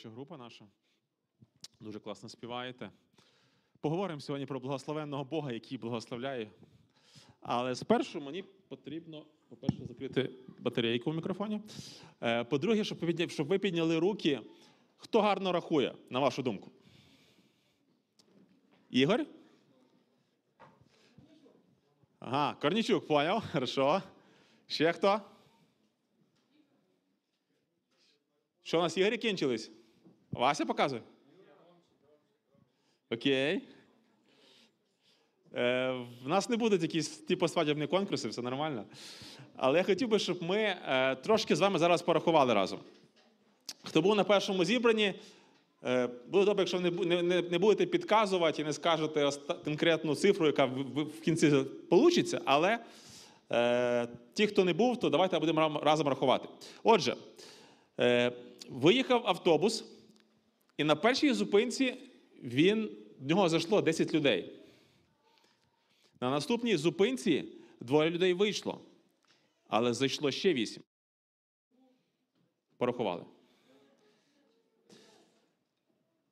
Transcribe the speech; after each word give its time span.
Що 0.00 0.10
група 0.10 0.36
наша. 0.36 0.64
Дуже 1.80 1.98
класно 2.00 2.28
співаєте. 2.28 2.90
Поговоримо 3.80 4.20
сьогодні 4.20 4.46
про 4.46 4.60
благословенного 4.60 5.24
Бога, 5.24 5.52
який 5.52 5.78
благословляє. 5.78 6.50
Але 7.40 7.74
спершу 7.74 8.20
мені 8.20 8.42
потрібно, 8.42 9.26
по-перше, 9.48 9.86
закрити 9.86 10.30
батарейку 10.58 11.10
в 11.10 11.14
мікрофоні. 11.14 11.60
Е, 12.22 12.44
По-друге, 12.44 12.84
щоб 12.84 13.48
ви 13.48 13.58
підняли 13.58 13.98
руки. 13.98 14.40
Хто 14.96 15.20
гарно 15.20 15.52
рахує, 15.52 15.94
на 16.10 16.20
вашу 16.20 16.42
думку? 16.42 16.70
Ігор? 18.90 19.26
Ага, 22.18 22.54
Корнічук, 22.54 23.06
поняв. 23.06 23.44
Хорошо. 23.52 24.02
Ще 24.66 24.92
хто? 24.92 25.20
Що 28.62 28.78
у 28.78 28.82
нас 28.82 28.96
ігри 28.96 29.18
кінчились? 29.18 29.70
Вася 30.32 30.66
показує? 30.66 31.02
Окей. 33.10 33.62
Е, 35.54 35.90
в 36.24 36.28
нас 36.28 36.48
не 36.48 36.56
будуть 36.56 36.82
якісь 36.82 37.08
типу 37.08 37.48
свадібні 37.48 37.86
конкурси, 37.86 38.28
все 38.28 38.42
нормально. 38.42 38.84
Але 39.56 39.78
я 39.78 39.84
хотів 39.84 40.08
би, 40.08 40.18
щоб 40.18 40.42
ми 40.42 40.58
е, 40.58 41.14
трошки 41.14 41.56
з 41.56 41.60
вами 41.60 41.78
зараз 41.78 42.02
порахували 42.02 42.54
разом. 42.54 42.78
Хто 43.84 44.02
був 44.02 44.16
на 44.16 44.24
першому 44.24 44.64
зібранні, 44.64 45.14
е, 45.84 46.08
буде 46.28 46.44
добре, 46.44 46.62
якщо 46.62 46.80
не, 46.80 46.90
не, 46.90 47.42
не, 47.42 47.58
будете 47.58 47.86
підказувати 47.86 48.62
і 48.62 48.64
не 48.64 48.72
скажете 48.72 49.30
конкретну 49.64 50.14
цифру, 50.14 50.46
яка 50.46 50.64
в, 50.64 50.70
в, 50.70 51.02
в 51.02 51.20
кінці 51.20 51.64
вийде, 51.90 52.40
але 52.44 52.78
е, 53.52 54.08
ті, 54.32 54.46
хто 54.46 54.64
не 54.64 54.72
був, 54.72 55.00
то 55.00 55.10
давайте 55.10 55.38
будемо 55.38 55.80
разом 55.82 56.08
рахувати. 56.08 56.48
Отже, 56.82 57.16
е, 58.00 58.32
виїхав 58.68 59.22
автобус, 59.26 59.84
і 60.80 60.84
на 60.84 60.96
першій 60.96 61.32
зупинці 61.32 61.96
він, 62.42 62.96
в 63.18 63.26
нього 63.26 63.48
зайшло 63.48 63.82
10 63.82 64.14
людей. 64.14 64.60
На 66.20 66.30
наступній 66.30 66.76
зупинці 66.76 67.44
двоє 67.80 68.10
людей 68.10 68.32
вийшло, 68.32 68.80
але 69.68 69.94
зайшло 69.94 70.30
ще 70.30 70.54
8. 70.54 70.82
Порахували. 72.76 73.24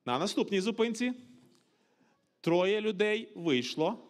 На 0.05 0.19
наступній 0.19 0.61
зупинці 0.61 1.13
троє 2.41 2.81
людей 2.81 3.31
вийшло, 3.35 4.07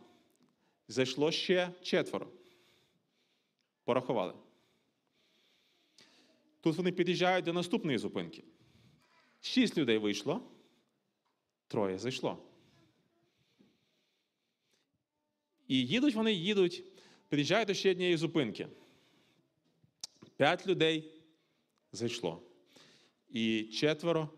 зайшло 0.87 1.31
ще 1.31 1.71
четверо. 1.81 2.27
Порахували. 3.83 4.33
Тут 6.61 6.75
вони 6.75 6.91
під'їжджають 6.91 7.45
до 7.45 7.53
наступної 7.53 7.97
зупинки. 7.97 8.43
Шість 9.41 9.77
людей 9.77 9.97
вийшло, 9.97 10.51
троє 11.67 11.97
зайшло. 11.97 12.37
І 15.67 15.87
їдуть 15.87 16.15
вони, 16.15 16.33
їдуть, 16.33 16.83
під'їжджають 17.29 17.67
до 17.67 17.73
ще 17.73 17.91
однієї 17.91 18.17
зупинки. 18.17 18.67
П'ять 20.37 20.67
людей 20.67 21.11
зайшло. 21.91 22.41
І 23.29 23.63
четверо 23.63 24.29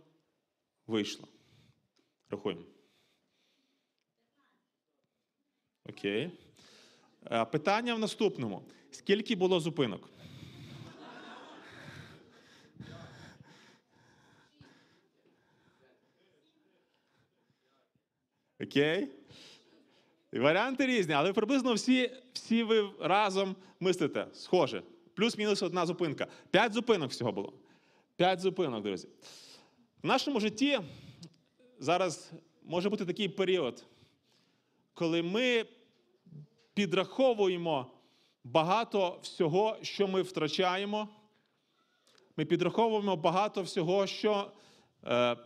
вийшло. 0.87 1.27
Рахуємо. 2.29 2.63
Окей. 5.89 6.31
Е, 7.31 7.45
Питання 7.45 7.95
в 7.95 7.99
наступному: 7.99 8.63
скільки 8.91 9.35
було 9.35 9.59
зупинок? 9.59 10.09
Окей? 18.71 19.07
Варіанти 20.33 20.85
різні, 20.85 21.13
але 21.13 21.33
приблизно 21.33 21.73
всі, 21.73 22.11
всі 22.33 22.63
ви 22.63 22.89
разом 22.99 23.55
мислите 23.79 24.27
схоже. 24.33 24.83
Плюс-мінус 25.13 25.61
одна 25.61 25.85
зупинка. 25.85 26.27
П'ять 26.51 26.73
зупинок 26.73 27.11
всього 27.11 27.31
було. 27.31 27.53
П'ять 28.15 28.39
зупинок, 28.39 28.83
друзі. 28.83 29.07
В 30.03 30.07
нашому 30.07 30.39
житті 30.39 30.79
зараз 31.79 32.31
може 32.63 32.89
бути 32.89 33.05
такий 33.05 33.29
період, 33.29 33.85
коли 34.93 35.21
ми 35.23 35.65
підраховуємо 36.73 37.91
багато 38.43 39.19
всього, 39.21 39.77
що 39.81 40.07
ми 40.07 40.21
втрачаємо. 40.21 41.09
Ми 42.37 42.45
підраховуємо 42.45 43.15
багато 43.15 43.61
всього, 43.61 44.07
що, 44.07 44.51
е, 45.05 45.37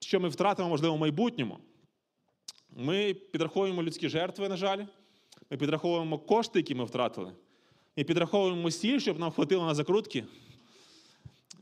що 0.00 0.20
ми 0.20 0.28
втратимо, 0.28 0.68
можливо, 0.68 0.96
в 0.96 0.98
майбутньому. 0.98 1.58
Ми 2.76 3.14
підраховуємо 3.14 3.82
людські 3.82 4.08
жертви, 4.08 4.48
на 4.48 4.56
жаль. 4.56 4.84
Ми 5.50 5.56
підраховуємо 5.56 6.18
кошти, 6.18 6.58
які 6.58 6.74
ми 6.74 6.84
втратили. 6.84 7.32
Ми 7.96 8.04
підраховуємо 8.04 8.70
сіль, 8.70 8.98
щоб 8.98 9.18
нам 9.18 9.30
хватило 9.30 9.66
на 9.66 9.74
закрутки. 9.74 10.24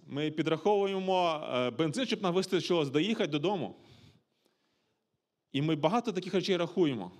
Ми 0.06 0.30
підраховуємо 0.30 1.46
е, 1.54 1.70
бензин, 1.70 2.06
щоб 2.06 2.22
нам 2.22 2.34
вистачило 2.34 2.84
доїхати 2.84 3.30
додому. 3.30 3.76
І 5.52 5.62
ми 5.62 5.76
багато 5.76 6.12
таких 6.12 6.34
речей 6.34 6.56
рахуємо. 6.56 7.12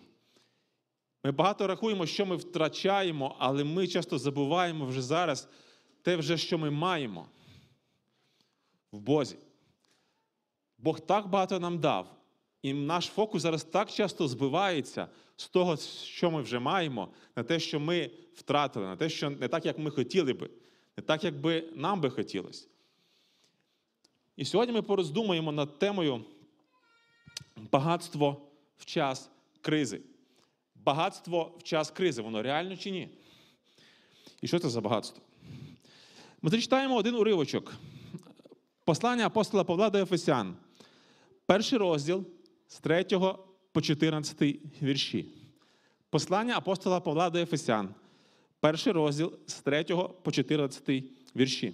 Ми 1.24 1.32
багато 1.32 1.66
рахуємо, 1.66 2.06
що 2.06 2.26
ми 2.26 2.36
втрачаємо, 2.36 3.36
але 3.38 3.64
ми 3.64 3.86
часто 3.86 4.18
забуваємо 4.18 4.86
вже 4.86 5.02
зараз 5.02 5.48
те, 6.02 6.16
вже, 6.16 6.38
що 6.38 6.58
ми 6.58 6.70
маємо 6.70 7.28
в 8.92 9.00
Бозі. 9.00 9.36
Бог 10.78 11.00
так 11.00 11.28
багато 11.28 11.60
нам 11.60 11.78
дав. 11.78 12.19
І 12.62 12.72
наш 12.72 13.06
фокус 13.06 13.43
зараз 13.43 13.65
так 13.65 13.91
часто 13.93 14.28
збивається 14.28 15.09
з 15.37 15.48
того, 15.48 15.76
що 16.04 16.31
ми 16.31 16.43
вже 16.43 16.59
маємо, 16.59 17.09
на 17.37 17.43
те, 17.43 17.60
що 17.60 17.81
ми 17.81 18.10
втратили, 18.34 18.87
на 18.87 18.97
те, 18.97 19.09
що 19.09 19.31
не 19.31 19.48
так, 19.48 19.66
як 19.66 19.78
ми 19.78 19.91
хотіли 19.91 20.32
би, 20.32 20.50
не 20.97 21.03
так, 21.03 21.25
як 21.25 21.41
би 21.41 21.65
нам 21.75 22.00
би 22.00 22.10
хотілося. 22.10 22.66
І 24.37 24.44
сьогодні 24.44 24.75
ми 24.75 24.82
пороздумуємо 24.82 25.53
над 25.53 25.78
темою 25.78 26.25
багатство 27.72 28.43
в 28.78 28.84
час 28.84 29.31
кризи. 29.60 30.00
Багатство 30.75 31.53
в 31.59 31.62
час 31.62 31.91
кризи, 31.91 32.22
воно 32.22 32.42
реально 32.42 32.77
чи 32.77 32.91
ні? 32.91 33.09
І 34.42 34.48
що 34.48 34.59
це 34.59 34.69
за 34.69 34.81
багатство? 34.81 35.22
Ми 36.42 36.50
зачитаємо 36.50 36.97
один 36.97 37.15
уривочок. 37.15 37.75
Послання 38.84 39.27
апостола 39.27 39.65
Павла 39.65 39.91
до 39.91 39.98
Ефесян. 39.98 40.56
Перший 41.47 41.78
розділ 41.78 42.27
з 42.70 42.78
3 42.78 43.04
по 43.72 43.81
14 43.81 44.60
вірші. 44.82 45.26
Послання 46.10 46.56
апостола 46.56 47.00
Павла 47.00 47.31
до 47.31 47.38
Ефесян. 47.38 47.88
Перший 48.60 48.92
розділ 48.92 49.32
з 49.47 49.54
3 49.54 49.84
по 50.22 50.31
14 50.31 51.04
вірші. 51.36 51.72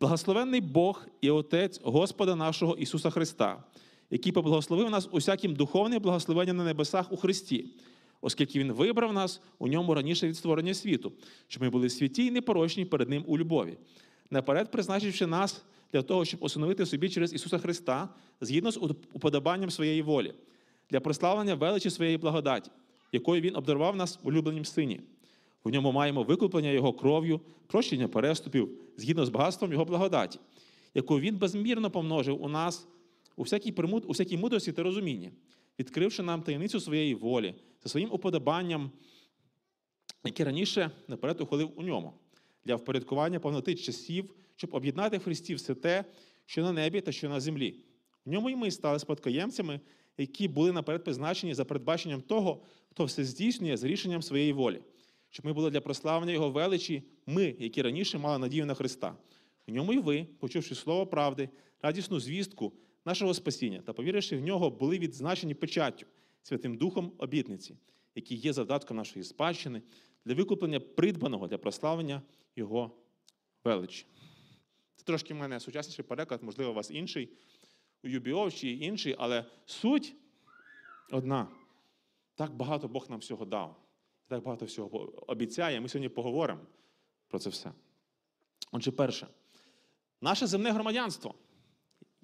Благословенний 0.00 0.60
Бог 0.60 1.06
і 1.20 1.30
Отець 1.30 1.80
Господа 1.82 2.36
нашого 2.36 2.76
Ісуса 2.76 3.10
Христа, 3.10 3.64
який 4.10 4.32
поблагословив 4.32 4.90
нас 4.90 5.08
усяким 5.12 5.54
духовним 5.54 6.02
благословенням 6.02 6.56
на 6.56 6.64
небесах 6.64 7.12
у 7.12 7.16
Христі, 7.16 7.66
оскільки 8.20 8.58
Він 8.58 8.72
вибрав 8.72 9.12
нас 9.12 9.40
у 9.58 9.68
ньому 9.68 9.94
раніше 9.94 10.28
від 10.28 10.36
створення 10.36 10.74
світу, 10.74 11.12
щоб 11.48 11.62
ми 11.62 11.70
були 11.70 11.90
святі 11.90 12.26
і 12.26 12.30
непорочні 12.30 12.84
перед 12.84 13.08
Ним 13.08 13.24
у 13.26 13.38
любові, 13.38 13.78
наперед 14.30 14.70
призначивши 14.70 15.26
нас 15.26 15.62
для 15.92 16.02
того, 16.02 16.24
щоб 16.24 16.42
усиновити 16.42 16.86
собі 16.86 17.08
через 17.08 17.34
Ісуса 17.34 17.58
Христа 17.58 18.08
згідно 18.40 18.70
з 18.70 18.76
уподобанням 19.12 19.70
своєї 19.70 20.02
волі, 20.02 20.34
для 20.90 21.00
прославлення 21.00 21.54
величі 21.54 21.90
своєї 21.90 22.18
благодаті, 22.18 22.70
якою 23.12 23.40
Він 23.40 23.56
обдарував 23.56 23.96
нас 23.96 24.18
в 24.22 24.28
улюбленім 24.28 24.64
сині. 24.64 25.00
В 25.64 25.70
ньому 25.70 25.92
маємо 25.92 26.22
викуплення 26.22 26.70
Його 26.70 26.92
кров'ю, 26.92 27.40
прощення 27.66 28.08
переступів, 28.08 28.70
згідно 28.96 29.26
з 29.26 29.28
багатством 29.28 29.72
Його 29.72 29.84
благодаті, 29.84 30.38
яку 30.94 31.20
Він 31.20 31.36
безмірно 31.36 31.90
помножив 31.90 32.42
у 32.42 32.48
нас 32.48 32.86
у 33.36 33.42
всякій, 33.42 33.74
у 34.06 34.12
всякій 34.12 34.36
мудрості 34.36 34.72
та 34.72 34.82
розумінні, 34.82 35.30
відкривши 35.78 36.22
нам 36.22 36.42
таємницю 36.42 36.80
своєї 36.80 37.14
волі 37.14 37.54
за 37.82 37.90
своїм 37.90 38.12
уподобанням, 38.12 38.90
яке 40.24 40.44
раніше 40.44 40.90
наперед 41.08 41.40
ухвалив 41.40 41.72
у 41.76 41.82
ньому, 41.82 42.12
для 42.64 42.74
впорядкування 42.74 43.40
повноти 43.40 43.74
часів, 43.74 44.34
щоб 44.56 44.74
об'єднати 44.74 45.18
в 45.18 45.22
Христі 45.22 45.54
все 45.54 45.74
те, 45.74 46.04
що 46.46 46.62
на 46.62 46.72
небі 46.72 47.00
та 47.00 47.12
що 47.12 47.28
на 47.28 47.40
землі. 47.40 47.80
В 48.24 48.30
ньому 48.30 48.50
і 48.50 48.56
ми 48.56 48.70
стали 48.70 48.98
спадкоємцями, 48.98 49.80
які 50.18 50.48
були 50.48 50.72
наперед 50.72 51.04
призначені 51.04 51.54
за 51.54 51.64
передбаченням 51.64 52.22
того, 52.22 52.62
хто 52.90 53.04
все 53.04 53.24
здійснює 53.24 53.76
з 53.76 53.84
рішенням 53.84 54.22
своєї 54.22 54.52
волі, 54.52 54.80
щоб 55.30 55.46
ми 55.46 55.52
були 55.52 55.70
для 55.70 55.80
прославлення 55.80 56.32
Його 56.32 56.50
величі, 56.50 57.02
ми, 57.26 57.56
які 57.58 57.82
раніше 57.82 58.18
мали 58.18 58.38
надію 58.38 58.66
на 58.66 58.74
Христа. 58.74 59.16
В 59.66 59.72
ньому 59.72 59.92
і 59.92 59.98
ви, 59.98 60.26
почувши 60.38 60.74
слово 60.74 61.06
правди, 61.06 61.48
радісну 61.82 62.20
звістку 62.20 62.72
нашого 63.04 63.34
спасіння 63.34 63.80
та 63.80 63.92
повіривши 63.92 64.36
в 64.36 64.40
нього, 64.40 64.70
були 64.70 64.98
відзначені 64.98 65.54
печаттю 65.54 66.06
Святим 66.42 66.76
Духом 66.76 67.12
обітниці, 67.18 67.76
який 68.14 68.36
є 68.36 68.52
завдатком 68.52 68.96
нашої 68.96 69.24
спадщини 69.24 69.82
для 70.24 70.34
викуплення 70.34 70.80
придбаного 70.80 71.46
для 71.46 71.58
прославлення 71.58 72.22
Його 72.56 72.90
величі. 73.64 74.06
Це 74.96 75.04
трошки 75.04 75.34
в 75.34 75.36
мене 75.36 75.60
сучасніший 75.60 76.04
переклад, 76.04 76.42
можливо, 76.42 76.70
у 76.70 76.74
вас 76.74 76.90
інший, 76.90 77.32
у 78.04 78.08
Юбіов 78.08 78.54
чи 78.54 78.70
інший, 78.70 79.16
але 79.18 79.44
суть 79.66 80.14
одна. 81.10 81.48
Так 82.34 82.54
багато 82.54 82.88
Бог 82.88 83.10
нам 83.10 83.18
всього 83.18 83.44
дав. 83.44 83.76
Так 84.26 84.42
багато 84.42 84.64
всього 84.64 85.24
обіцяє. 85.26 85.80
Ми 85.80 85.88
сьогодні 85.88 86.08
поговоримо 86.08 86.60
про 87.28 87.38
це 87.38 87.50
все. 87.50 87.72
Отже, 88.72 88.90
перше, 88.90 89.26
наше 90.20 90.46
земне 90.46 90.72
громадянство. 90.72 91.34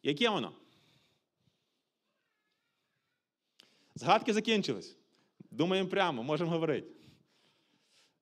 Яке 0.03 0.29
воно? 0.29 0.53
Згадки 3.95 4.33
закінчились. 4.33 4.97
Думаємо 5.51 5.89
прямо, 5.89 6.23
можемо 6.23 6.51
говорити. 6.51 6.96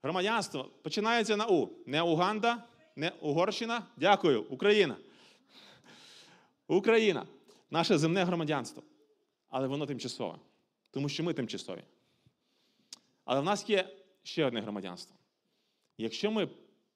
Громадянство 0.04 0.70
починається 0.82 1.36
на 1.36 1.46
У. 1.46 1.70
Не 1.86 2.02
Уганда, 2.02 2.64
не 2.96 3.10
Угорщина. 3.20 3.82
Дякую, 3.96 4.42
Україна. 4.42 4.96
Україна. 6.66 7.26
Наше 7.70 7.98
земне 7.98 8.24
громадянство. 8.24 8.82
Але 9.48 9.68
воно 9.68 9.86
тимчасове. 9.86 10.38
Тому 10.90 11.08
що 11.08 11.24
ми 11.24 11.34
тимчасові. 11.34 11.82
Але 13.24 13.40
в 13.40 13.44
нас 13.44 13.70
є 13.70 13.96
ще 14.22 14.44
одне 14.44 14.60
громадянство. 14.60 15.16
Якщо 15.98 16.30
ми 16.30 16.48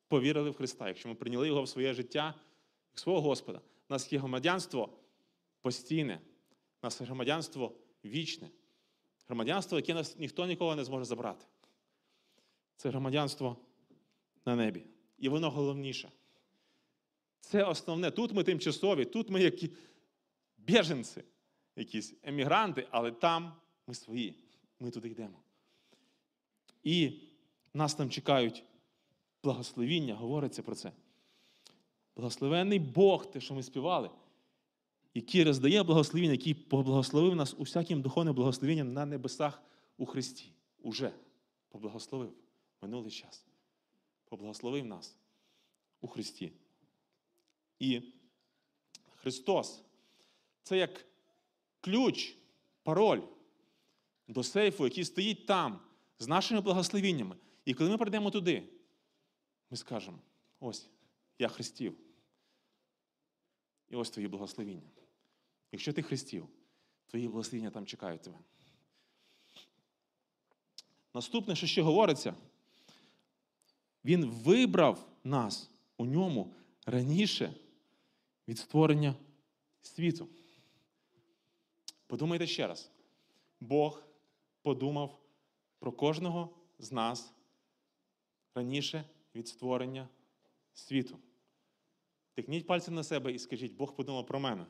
повірили 0.08 0.50
в 0.50 0.56
Христа, 0.56 0.88
якщо 0.88 1.08
ми 1.08 1.14
прийняли 1.14 1.48
Його 1.48 1.62
в 1.62 1.68
своє 1.68 1.94
життя, 1.94 2.34
як 2.92 2.98
свого 2.98 3.20
Господа, 3.20 3.58
у 3.58 3.92
нас 3.92 4.12
є 4.12 4.18
громадянство 4.18 4.88
постійне, 5.62 6.20
у 6.82 6.86
нас 6.86 7.00
є 7.00 7.06
громадянство 7.06 7.72
вічне, 8.04 8.48
громадянство, 9.28 9.78
яке 9.78 9.94
нас 9.94 10.18
ніхто 10.18 10.46
ніколи 10.46 10.76
не 10.76 10.84
зможе 10.84 11.04
забрати. 11.04 11.44
Це 12.78 12.88
громадянство 12.88 13.56
на 14.46 14.56
небі. 14.56 14.84
І 15.18 15.28
воно 15.28 15.50
головніше. 15.50 16.10
Це 17.40 17.64
основне. 17.64 18.10
Тут 18.10 18.32
ми 18.32 18.44
тимчасові, 18.44 19.04
тут 19.04 19.30
ми 19.30 19.42
які 19.42 19.70
біженці, 20.58 21.22
якісь 21.76 22.14
емігранти, 22.22 22.86
але 22.90 23.12
там 23.12 23.52
ми 23.86 23.94
свої. 23.94 24.34
Ми 24.80 24.90
туди 24.90 25.08
йдемо. 25.08 25.38
І 26.82 27.20
нас 27.74 27.94
там 27.94 28.10
чекають 28.10 28.64
благословіння, 29.42 30.14
говориться 30.14 30.62
про 30.62 30.74
це. 30.74 30.92
Благословенний 32.16 32.78
Бог, 32.78 33.30
те, 33.30 33.40
що 33.40 33.54
ми 33.54 33.62
співали, 33.62 34.10
який 35.14 35.44
роздає 35.44 35.82
благословіння, 35.82 36.32
який 36.32 36.54
поблагословив 36.54 37.36
нас 37.36 37.54
усяким 37.58 38.02
духовним 38.02 38.34
благословенням 38.34 38.92
на 38.92 39.06
небесах 39.06 39.62
у 39.96 40.06
Христі. 40.06 40.52
Уже 40.82 41.12
поблагословив 41.68 42.32
минулий 42.82 43.10
час. 43.10 43.46
Поблагословив 44.24 44.84
нас 44.84 45.16
у 46.00 46.08
Христі. 46.08 46.52
І 47.78 48.02
Христос 49.16 49.82
це 50.62 50.78
як 50.78 51.06
ключ, 51.80 52.36
пароль 52.82 53.22
до 54.28 54.42
сейфу, 54.42 54.84
який 54.84 55.04
стоїть 55.04 55.46
там, 55.46 55.80
з 56.18 56.28
нашими 56.28 56.60
благословіннями. 56.60 57.36
І 57.64 57.74
коли 57.74 57.90
ми 57.90 57.98
прийдемо 57.98 58.30
туди, 58.30 58.68
ми 59.70 59.76
скажемо: 59.76 60.18
ось, 60.60 60.88
я 61.38 61.48
Христів. 61.48 61.96
І 63.90 63.96
ось 63.96 64.10
твої 64.10 64.28
благословіння. 64.28 64.90
Якщо 65.72 65.92
ти 65.92 66.02
Христів, 66.02 66.48
твої 67.06 67.28
благословіння 67.28 67.70
там 67.70 67.86
чекають 67.86 68.22
тебе. 68.22 68.38
Наступне, 71.14 71.56
що 71.56 71.66
ще 71.66 71.82
говориться, 71.82 72.34
Він 74.04 74.24
вибрав 74.24 75.08
нас 75.24 75.70
у 75.96 76.04
ньому 76.04 76.54
раніше 76.86 77.54
від 78.48 78.58
створення 78.58 79.14
світу. 79.82 80.28
Подумайте 82.06 82.46
ще 82.46 82.66
раз. 82.66 82.90
Бог 83.60 84.02
подумав 84.62 85.18
про 85.78 85.92
кожного 85.92 86.50
з 86.78 86.92
нас 86.92 87.32
раніше 88.54 89.04
від 89.34 89.48
створення 89.48 90.08
світу. 90.74 91.18
Тикніть 92.34 92.66
пальцем 92.66 92.94
на 92.94 93.04
себе 93.04 93.32
і 93.32 93.38
скажіть, 93.38 93.76
Бог 93.76 93.96
подумав 93.96 94.26
про 94.26 94.40
мене 94.40 94.66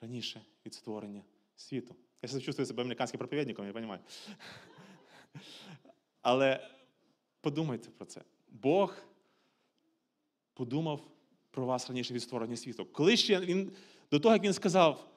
раніше 0.00 0.42
від 0.66 0.74
створення 0.74 1.22
світу. 1.56 1.96
Я 2.22 2.28
чувствую 2.28 2.66
себе 2.66 2.82
американським 2.82 3.18
проповідником, 3.18 3.66
я 3.66 3.72
розумію. 3.72 3.98
Але 6.22 6.70
подумайте 7.48 7.90
про 7.90 8.06
це. 8.06 8.20
Бог 8.48 8.96
подумав 10.54 11.10
про 11.50 11.66
вас 11.66 11.88
раніше 11.88 12.14
від 12.14 12.22
створення 12.22 12.56
світу. 12.56 12.86
Коли 12.92 13.16
ще 13.16 13.40
він, 13.40 13.72
до 14.10 14.20
того, 14.20 14.34
як 14.34 14.44
він 14.44 14.52
сказав 14.52 15.10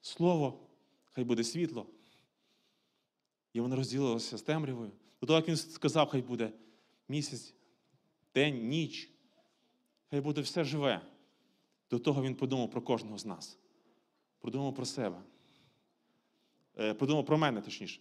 слово, 0.00 0.60
хай 1.04 1.24
буде 1.24 1.44
світло, 1.44 1.86
і 3.52 3.60
воно 3.60 3.76
розділилося 3.76 4.38
з 4.38 4.42
темрявою. 4.42 4.90
До 5.20 5.26
того, 5.26 5.38
як 5.38 5.48
він 5.48 5.56
сказав, 5.56 6.08
хай 6.08 6.22
буде 6.22 6.52
місяць, 7.08 7.54
день, 8.34 8.68
ніч, 8.68 9.10
хай 10.10 10.20
буде 10.20 10.40
все 10.40 10.64
живе. 10.64 11.00
До 11.90 11.98
того 11.98 12.22
він 12.22 12.34
подумав 12.34 12.70
про 12.70 12.82
кожного 12.82 13.18
з 13.18 13.26
нас. 13.26 13.58
Подумав 14.38 14.74
про 14.74 14.84
себе. 14.84 15.22
Е, 16.78 16.94
подумав 16.94 17.26
про 17.26 17.38
мене, 17.38 17.60
точніше. 17.60 18.00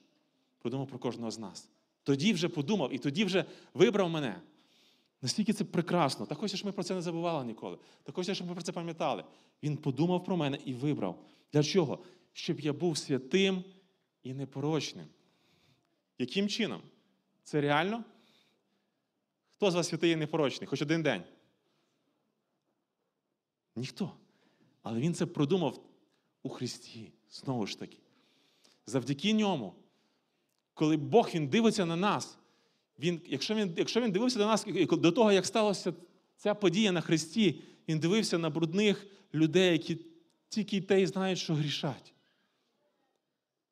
Подумав 0.60 0.88
про 0.88 1.00
кожного 1.00 1.32
з 1.32 1.40
нас. 1.40 1.70
Тоді 2.08 2.34
вже 2.34 2.50
подумав 2.50 2.94
і 2.94 2.98
тоді 2.98 3.26
вже 3.26 3.46
вибрав 3.74 4.10
мене. 4.10 4.42
Настільки 5.22 5.54
це 5.54 5.64
прекрасно. 5.64 6.26
Так 6.26 6.38
хоче, 6.38 6.58
щоб 6.58 6.66
ми 6.66 6.72
про 6.72 6.84
це 6.84 6.96
не 6.96 7.02
забували 7.02 7.46
ніколи. 7.46 7.78
Так 8.04 8.16
хоче, 8.16 8.36
щоб 8.36 8.48
ми 8.48 8.54
про 8.54 8.64
це 8.64 8.72
пам'ятали. 8.72 9.24
Він 9.64 9.78
подумав 9.78 10.24
про 10.24 10.38
мене 10.38 10.60
і 10.66 10.74
вибрав. 10.74 11.26
Для 11.54 11.64
чого? 11.64 12.04
Щоб 12.34 12.60
я 12.60 12.74
був 12.74 12.98
святим 12.98 13.64
і 14.24 14.34
непорочним. 14.34 15.06
Яким 16.18 16.50
чином? 16.50 16.82
Це 17.44 17.62
реально? 17.62 18.04
Хто 19.56 19.72
з 19.72 19.76
вас 19.76 19.88
святий 19.88 20.12
і 20.12 20.16
непорочний? 20.16 20.68
Хоч 20.68 20.82
один 20.82 21.04
день? 21.04 21.24
Ніхто. 23.76 24.12
Але 24.84 25.00
він 25.00 25.14
це 25.14 25.26
продумав 25.26 25.84
у 26.44 26.50
Христі. 26.50 27.12
Знову 27.30 27.68
ж 27.68 27.80
таки. 27.80 27.98
Завдяки 28.86 29.34
ньому, 29.34 29.76
коли 30.78 30.98
Бог 30.98 31.30
він 31.34 31.48
дивиться 31.48 31.86
на 31.86 31.96
нас, 31.96 32.38
він, 33.00 33.22
якщо, 33.26 33.56
він, 33.56 33.74
якщо 33.78 34.02
він 34.02 34.12
дивився 34.12 34.40
до 34.40 34.46
нас 34.46 34.66
до 34.92 35.12
того, 35.12 35.32
як 35.32 35.46
сталася 35.46 35.94
ця 36.36 36.54
подія 36.54 36.92
на 36.92 37.02
Христі, 37.02 37.60
він 37.88 38.00
дивився 38.00 38.38
на 38.38 38.50
брудних 38.50 39.08
людей, 39.34 39.72
які 39.72 39.98
тільки 40.50 40.82
те 40.82 41.02
й 41.02 41.06
знають, 41.06 41.40
що 41.40 41.54
грішать. 41.54 42.14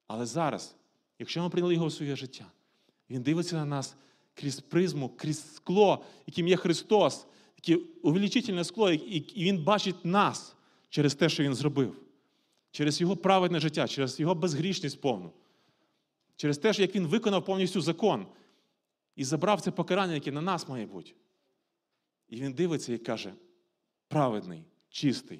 Але 0.08 0.26
зараз, 0.26 0.76
якщо 1.20 1.44
ми 1.44 1.50
прийняли 1.50 1.74
його 1.74 1.88
в 1.88 1.94
своє 1.94 2.16
життя, 2.16 2.46
він 3.10 3.22
дивиться 3.22 3.56
на 3.56 3.66
нас 3.66 3.96
крізь 4.34 4.60
призму, 4.60 5.10
крізь 5.10 5.56
скло, 5.56 6.06
яким 6.28 6.48
є 6.48 6.58
Христос, 6.58 7.26
яке 7.66 7.84
увеличительне 8.02 8.64
скло, 8.64 8.92
і 8.92 9.44
Він 9.44 9.64
бачить 9.64 10.06
нас 10.06 10.56
через 10.90 11.16
те, 11.16 11.30
що 11.30 11.44
Він 11.44 11.56
зробив, 11.56 11.96
через 12.72 13.02
Його 13.02 13.18
праведне 13.18 13.60
життя, 13.60 13.88
через 13.88 14.20
Його 14.20 14.36
безгрішність 14.36 15.02
повну, 15.02 15.32
через 16.36 16.58
те, 16.58 16.72
як 16.76 16.96
Він 16.96 17.08
виконав 17.08 17.46
повністю 17.46 17.82
закон 17.82 18.28
і 19.16 19.24
забрав 19.24 19.62
це 19.62 19.72
покарання, 19.72 20.14
яке 20.14 20.32
на 20.32 20.42
нас 20.42 20.68
має 20.68 20.86
бути. 20.86 21.12
І 22.30 22.42
він 22.42 22.54
дивиться 22.54 22.94
і 22.94 22.98
каже: 22.98 23.34
праведний, 24.08 24.64
чистий. 24.90 25.40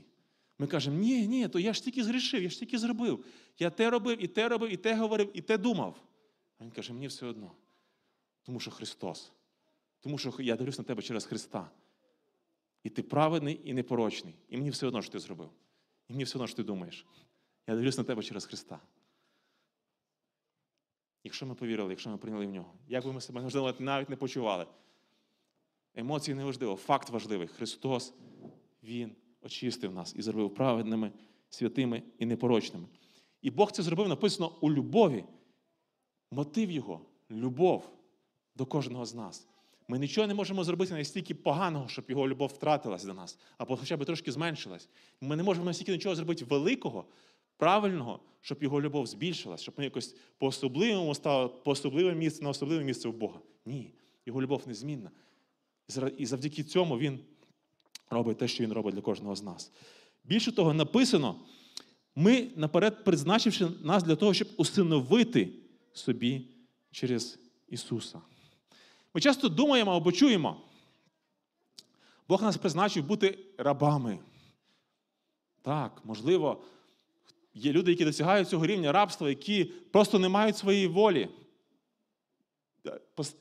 Ми 0.60 0.68
кажемо, 0.68 0.98
ні, 0.98 1.28
ні, 1.28 1.48
то 1.48 1.60
я 1.60 1.74
ж 1.74 1.84
тільки 1.84 2.04
згрішив, 2.04 2.44
я 2.44 2.50
ж 2.50 2.60
тільки 2.60 2.78
зробив. 2.78 3.26
Я 3.60 3.70
те 3.70 3.90
робив, 3.90 4.24
і 4.24 4.28
те 4.28 4.50
робив, 4.50 4.72
і 4.74 4.78
те 4.78 4.96
говорив, 4.96 5.32
і 5.34 5.42
те 5.42 5.58
думав. 5.58 5.96
А 6.60 6.64
він 6.64 6.72
каже, 6.72 6.94
мені 6.94 7.08
все 7.08 7.26
одно. 7.26 7.52
Тому 8.44 8.60
що 8.60 8.72
Христос. 8.72 9.32
Тому 10.00 10.18
що 10.18 10.34
я 10.40 10.56
дивлюсь 10.56 10.78
на 10.78 10.84
тебе 10.84 11.02
через 11.02 11.26
Христа. 11.26 11.72
І 12.84 12.90
ти 12.90 13.04
праведний 13.04 13.62
і 13.64 13.74
непорочний. 13.74 14.34
І 14.50 14.58
мені 14.58 14.70
все 14.70 14.88
одно, 14.88 15.02
що 15.02 15.12
ти 15.12 15.20
зробив. 15.20 15.50
І 16.10 16.14
мені 16.14 16.24
все 16.24 16.38
одно, 16.38 16.48
що 16.48 16.56
ти 16.56 16.64
думаєш. 16.64 17.06
Я 17.68 17.76
дивлюсь 17.76 17.98
на 17.98 18.04
тебе 18.04 18.24
через 18.24 18.46
Христа. 18.46 18.80
Якщо 21.26 21.46
ми 21.46 21.56
повірили, 21.56 21.90
якщо 21.90 22.10
ми 22.10 22.18
прийняли 22.18 22.46
в 22.46 22.50
нього, 22.50 22.74
як 22.88 23.06
би 23.06 23.14
ми 23.14 23.22
себе 23.22 23.42
можливо, 23.42 23.74
навіть 23.80 24.10
не 24.10 24.16
почували. 24.16 24.66
Емоції 25.96 26.36
не 26.36 26.44
важливо, 26.44 26.76
факт 26.76 27.10
важливий. 27.10 27.48
Христос, 27.48 28.14
Він 28.84 29.16
очистив 29.42 29.94
нас 29.94 30.16
і 30.16 30.22
зробив 30.22 30.54
праведними, 30.54 31.12
святими 31.50 32.04
і 32.20 32.26
непорочними. 32.26 32.88
І 33.42 33.52
Бог 33.52 33.72
це 33.72 33.84
зробив 33.84 34.08
написано 34.08 34.52
у 34.62 34.72
любові. 34.72 35.24
Мотив 36.32 36.72
Його 36.72 37.02
любов 37.32 37.90
до 38.56 38.66
кожного 38.66 39.06
з 39.06 39.16
нас. 39.16 39.48
Ми 39.88 40.00
нічого 40.00 40.28
не 40.28 40.34
можемо 40.34 40.64
зробити 40.64 40.94
настільки 40.94 41.36
поганого, 41.36 41.88
щоб 41.88 42.06
його 42.10 42.28
любов 42.28 42.48
втратилась 42.48 43.04
до 43.04 43.14
нас, 43.14 43.40
або 43.58 43.78
хоча 43.78 43.98
б 43.98 44.06
трошки 44.06 44.32
зменшилась. 44.32 44.90
Ми 45.22 45.36
не 45.36 45.44
можемо 45.44 45.66
настільки 45.66 45.92
нічого 45.92 46.16
зробити 46.16 46.46
великого, 46.46 47.06
правильного, 47.58 48.20
щоб 48.42 48.64
його 48.64 48.82
любов 48.82 49.08
збільшилась, 49.08 49.62
щоб 49.62 49.76
ми 49.78 49.84
якось 49.84 50.16
по 50.38 50.48
особливому 50.48 51.16
стали 51.16 51.48
по 51.48 51.72
особливе 51.72 52.16
місце 52.16 52.44
на 52.44 52.50
особливе 52.50 52.84
місце 52.84 53.10
у 53.10 53.12
Бога. 53.12 53.40
Ні, 53.66 53.94
його 54.26 54.42
любов 54.42 54.64
незмінна. 54.68 55.12
І 56.18 56.26
завдяки 56.26 56.64
цьому 56.64 56.98
Він 56.98 57.20
робить 58.10 58.38
те, 58.38 58.48
що 58.48 58.64
Він 58.64 58.74
робить 58.74 58.96
для 58.96 59.02
кожного 59.02 59.36
з 59.36 59.44
нас. 59.44 59.72
Більше 60.24 60.52
того, 60.52 60.74
написано, 60.74 61.36
ми 62.16 62.48
наперед 62.56 63.04
призначивши 63.04 63.68
нас 63.84 64.04
для 64.04 64.16
того, 64.16 64.34
щоб 64.34 64.48
усиновити 64.58 65.50
собі 65.94 66.48
через 66.92 67.40
Ісуса. 67.68 68.22
Ми 69.14 69.22
часто 69.22 69.50
думаємо 69.50 69.92
або 69.92 70.12
чуємо, 70.12 70.62
Бог 72.28 72.42
нас 72.42 72.58
призначив 72.58 73.06
бути 73.06 73.40
рабами. 73.58 74.20
Так, 75.62 76.02
можливо, 76.04 76.64
є 77.56 77.72
люди, 77.72 77.92
які 77.92 78.06
досягають 78.06 78.50
цього 78.50 78.66
рівня 78.66 78.92
рабства, 78.92 79.30
які 79.30 79.66
просто 79.66 80.20
не 80.20 80.30
мають 80.30 80.58
своєї 80.58 80.88
волі. 80.88 81.30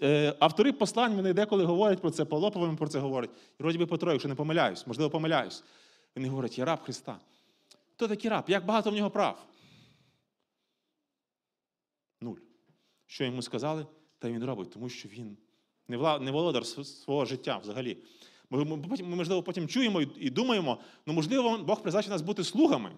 Е, 0.03 0.35
Автори 0.41 0.73
послань 0.73 1.15
вони 1.15 1.33
деколи 1.33 1.65
говорять 1.65 2.01
про 2.01 2.11
це, 2.11 2.25
Павло, 2.25 2.51
по-моєму, 2.51 2.79
про 2.79 2.89
це 2.89 2.99
говорить. 2.99 3.31
Вроді 3.59 3.79
би 3.79 3.87
Петро, 3.87 4.13
якщо 4.13 4.29
не 4.29 4.35
помиляюсь, 4.35 4.87
можливо, 4.87 5.11
помиляюсь. 5.11 5.65
Вони 6.17 6.29
говорять, 6.29 6.59
я 6.59 6.65
раб 6.65 6.81
Христа. 6.81 7.21
Хто 7.93 8.09
такий 8.09 8.31
раб? 8.31 8.45
Як 8.49 8.67
багато 8.67 8.91
в 8.91 8.95
нього 8.95 9.11
прав? 9.11 9.47
Нуль. 12.21 12.37
Що 13.07 13.25
йому 13.25 13.43
сказали, 13.43 13.87
та 14.19 14.31
він 14.31 14.45
робить, 14.45 14.71
тому 14.71 14.89
що 14.89 15.09
він 15.09 15.37
не 15.89 15.99
вла- 15.99 16.21
не 16.21 16.31
володар 16.31 16.67
свого 16.67 17.25
життя 17.25 17.59
взагалі. 17.59 17.99
Ми, 18.51 18.65
можливо, 19.01 19.43
потім 19.43 19.69
чуємо 19.69 20.03
і 20.03 20.31
думаємо, 20.31 20.79
ну, 21.07 21.13
можливо, 21.13 21.59
Бог 21.59 21.83
призначив 21.83 22.11
нас 22.11 22.23
бути 22.23 22.45
слугами. 22.45 22.93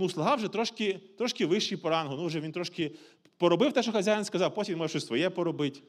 Ну, 0.00 0.08
слуга 0.08 0.34
вже 0.34 0.48
трошки, 0.48 0.98
трошки 1.18 1.46
вищий 1.46 1.76
по 1.76 1.90
рангу, 1.90 2.16
ну 2.16 2.26
вже 2.26 2.40
він 2.40 2.52
трошки 2.52 2.96
поробив 3.36 3.72
те, 3.72 3.82
що 3.82 3.92
хазяїн 3.92 4.24
сказав, 4.24 4.54
потім 4.54 4.72
він 4.72 4.78
може 4.78 4.88
щось 4.88 5.06
своє 5.06 5.30
поробити. 5.30 5.80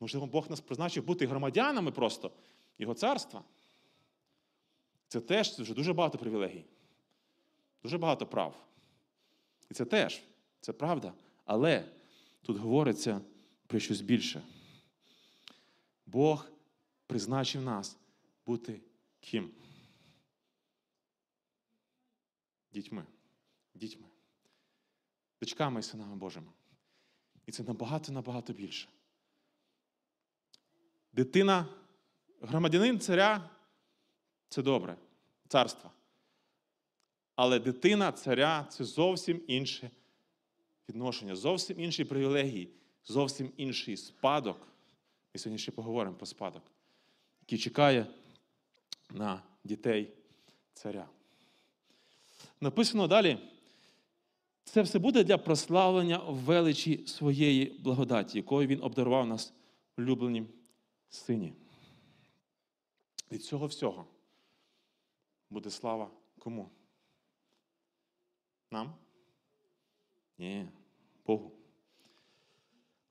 Можливо, 0.00 0.26
Бог 0.26 0.50
нас 0.50 0.60
призначив 0.60 1.04
бути 1.04 1.26
громадянами 1.26 1.90
просто 1.90 2.30
Його 2.78 2.94
царства. 2.94 3.42
Це 5.08 5.20
теж 5.20 5.50
вже 5.50 5.74
дуже 5.74 5.92
багато 5.92 6.18
привілегій, 6.18 6.64
дуже 7.82 7.98
багато 7.98 8.26
прав. 8.26 8.54
І 9.70 9.74
це 9.74 9.84
теж, 9.84 10.22
це 10.60 10.72
правда. 10.72 11.12
Але 11.44 11.84
тут 12.42 12.56
говориться 12.56 13.20
про 13.66 13.78
щось 13.78 14.00
більше. 14.00 14.42
Бог 16.06 16.46
призначив 17.06 17.62
нас 17.62 17.96
бути 18.46 18.80
ким? 19.20 19.50
Дітьми. 22.76 23.04
Дітьми. 23.74 24.06
Дочками 25.40 25.80
і 25.80 25.82
синами 25.82 26.16
Божими. 26.16 26.52
І 27.46 27.52
це 27.52 27.62
набагато-набагато 27.62 28.52
більше. 28.52 28.88
Дитина, 31.12 31.68
громадянин 32.40 33.00
царя 33.00 33.50
це 34.48 34.62
добре, 34.62 34.96
царство. 35.48 35.90
Але 37.34 37.58
дитина 37.58 38.12
царя 38.12 38.64
це 38.70 38.84
зовсім 38.84 39.42
інше 39.46 39.90
відношення, 40.88 41.36
зовсім 41.36 41.80
інші 41.80 42.04
привілегії, 42.04 42.70
зовсім 43.04 43.52
інший 43.56 43.96
спадок. 43.96 44.68
Ми 45.34 45.38
сьогодні 45.38 45.58
ще 45.58 45.72
поговоримо 45.72 46.16
про 46.16 46.26
спадок, 46.26 46.62
який 47.40 47.58
чекає 47.58 48.06
на 49.10 49.42
дітей 49.64 50.12
царя. 50.72 51.08
Написано 52.60 53.06
далі. 53.06 53.38
Це 54.64 54.82
все 54.82 54.98
буде 54.98 55.24
для 55.24 55.38
прославлення 55.38 56.18
величі 56.18 57.06
своєї 57.06 57.64
благодаті, 57.64 58.38
якою 58.38 58.68
він 58.68 58.82
обдарував 58.82 59.26
нас 59.26 59.52
улюбленім 59.98 60.48
сині. 61.08 61.52
Від 63.32 63.44
цього 63.44 63.66
всього 63.66 64.06
буде 65.50 65.70
слава 65.70 66.10
кому? 66.38 66.70
Нам? 68.70 68.94
Ні, 70.38 70.68
Богу. 71.26 71.52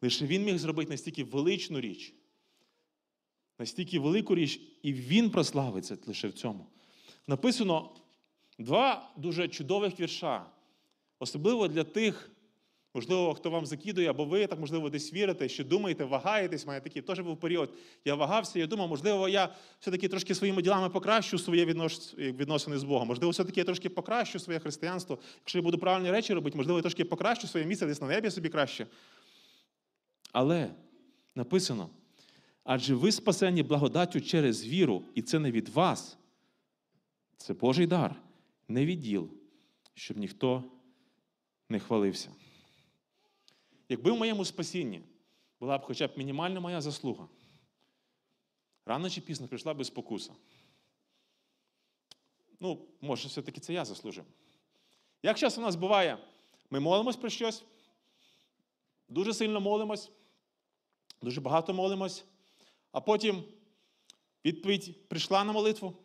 Лише 0.02 0.26
він 0.26 0.44
міг 0.44 0.58
зробити 0.58 0.92
настільки 0.92 1.24
величну 1.24 1.80
річ, 1.80 2.14
настільки 3.60 4.00
велику 4.00 4.36
річ, 4.36 4.62
і 4.82 4.94
він 4.94 5.30
прославиться 5.30 5.98
лише 6.06 6.28
в 6.28 6.34
цьому. 6.34 6.68
Написано 7.28 7.96
два 8.58 9.12
дуже 9.18 9.48
чудових 9.48 10.00
вірша. 10.00 10.46
Особливо 11.20 11.68
для 11.68 11.84
тих, 11.84 12.32
можливо, 12.94 13.34
хто 13.34 13.50
вам 13.50 13.66
закидує, 13.66 14.10
або 14.10 14.26
ви 14.26 14.48
так, 14.48 14.60
можливо, 14.60 14.90
десь 14.90 15.14
вірите, 15.14 15.50
що 15.50 15.64
думаєте, 15.64 16.06
вагаєтесь, 16.06 16.68
має 16.68 16.82
такий 16.82 17.02
теж 17.02 17.20
був 17.20 17.40
період. 17.40 17.74
Я 18.06 18.16
вагався, 18.16 18.60
я 18.60 18.68
думав, 18.68 18.90
можливо, 18.90 19.30
я 19.30 19.56
все-таки 19.80 20.08
трошки 20.08 20.36
своїми 20.36 20.62
ділами 20.62 20.90
покращу 20.90 21.38
своє 21.38 21.66
відносини 22.18 22.78
з 22.78 22.84
Богом. 22.84 23.08
Можливо, 23.08 23.32
все-таки 23.32 23.60
я 23.60 23.64
трошки 23.64 23.90
покращу 23.90 24.40
своє 24.40 24.60
християнство. 24.60 25.20
Якщо 25.40 25.58
я 25.58 25.62
буду 25.62 25.78
правильні 25.78 26.12
речі 26.12 26.34
робити, 26.34 26.58
можливо, 26.58 26.80
я 26.80 26.82
трошки 26.82 27.06
покращу 27.06 27.48
своє 27.48 27.66
місце 27.66 27.86
десь 27.86 28.02
на 28.02 28.08
небі 28.08 28.32
собі 28.32 28.50
краще. 28.50 28.88
Але 30.32 30.72
написано: 31.36 31.90
адже 32.64 32.96
ви 32.96 33.12
спасені 33.12 33.64
благодаттю 33.64 34.22
через 34.22 34.68
віру, 34.68 35.04
і 35.16 35.22
це 35.22 35.40
не 35.40 35.52
від 35.52 35.70
вас. 35.70 36.18
Це 37.38 37.54
Божий 37.54 37.88
дар, 37.88 38.16
не 38.68 38.86
від 38.86 39.00
діл, 39.00 39.30
щоб 39.94 40.18
ніхто 40.18 40.64
не 41.70 41.80
хвалився. 41.80 42.32
Якби 43.90 44.12
в 44.12 44.18
моєму 44.18 44.46
спасінні 44.46 45.02
була 45.60 45.78
б 45.78 45.82
хоча 45.82 46.08
б 46.08 46.18
мінімальна 46.18 46.60
моя 46.60 46.82
заслуга, 46.82 47.28
рано 48.86 49.10
чи 49.10 49.22
пізно 49.22 49.48
прийшла 49.48 49.74
би 49.74 49.86
спокуса. 49.86 50.34
Ну, 52.60 52.88
може, 53.02 53.28
все-таки 53.28 53.62
це 53.62 53.74
я 53.74 53.86
заслужив. 53.86 54.26
Як 55.24 55.38
часто 55.38 55.62
у 55.62 55.64
нас 55.64 55.76
буває, 55.76 56.18
ми 56.70 56.80
молимось 56.80 57.16
про 57.16 57.30
щось, 57.30 57.64
дуже 59.10 59.34
сильно 59.34 59.62
молимось, 59.62 60.12
дуже 61.22 61.42
багато 61.42 61.74
молимось, 61.74 62.26
а 62.92 63.02
потім 63.02 63.44
відповідь 64.46 65.10
прийшла 65.10 65.44
на 65.44 65.52
молитву. 65.52 66.05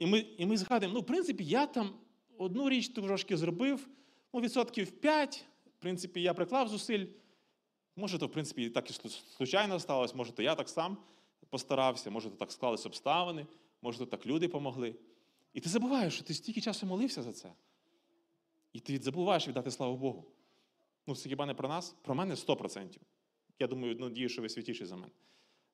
І 0.00 0.06
ми, 0.06 0.18
і 0.18 0.46
ми 0.46 0.56
згадуємо, 0.56 0.94
ну, 0.94 1.00
в 1.00 1.06
принципі, 1.06 1.44
я 1.44 1.66
там 1.66 1.90
одну 2.38 2.68
річ 2.68 2.88
трошки 2.88 3.36
зробив, 3.36 3.88
ну, 4.32 4.40
відсотків 4.40 4.90
5, 4.90 5.44
в 5.66 5.80
принципі, 5.82 6.22
я 6.22 6.34
приклав 6.34 6.68
зусиль. 6.68 7.06
Може, 7.96 8.18
то, 8.18 8.26
в 8.26 8.32
принципі, 8.32 8.70
так 8.70 8.90
і 8.90 9.08
случайно 9.36 9.80
сталося, 9.80 10.14
може, 10.16 10.32
то 10.32 10.42
я 10.42 10.54
так 10.54 10.68
сам 10.68 10.96
постарався, 11.50 12.10
може, 12.10 12.30
то 12.30 12.36
так 12.36 12.52
склались 12.52 12.86
обставини, 12.86 13.46
може, 13.82 13.98
то 13.98 14.06
так 14.06 14.26
люди 14.26 14.48
помогли. 14.48 14.94
І 15.54 15.60
ти 15.60 15.68
забуваєш, 15.68 16.14
що 16.14 16.24
ти 16.24 16.34
стільки 16.34 16.60
часу 16.60 16.86
молився 16.86 17.22
за 17.22 17.32
це. 17.32 17.52
І 18.72 18.80
ти 18.80 18.98
забуваєш 18.98 19.48
віддати 19.48 19.70
славу 19.70 19.96
Богу. 19.96 20.24
Ну, 21.06 21.16
це 21.16 21.28
хіба 21.28 21.46
не 21.46 21.54
про 21.54 21.68
нас? 21.68 21.96
Про 22.02 22.14
мене 22.14 22.34
100%. 22.34 22.98
Я 23.58 23.66
думаю, 23.66 23.96
надію, 23.96 24.28
що 24.28 24.42
ви 24.42 24.48
святіші 24.48 24.84
за 24.84 24.96
мене. 24.96 25.12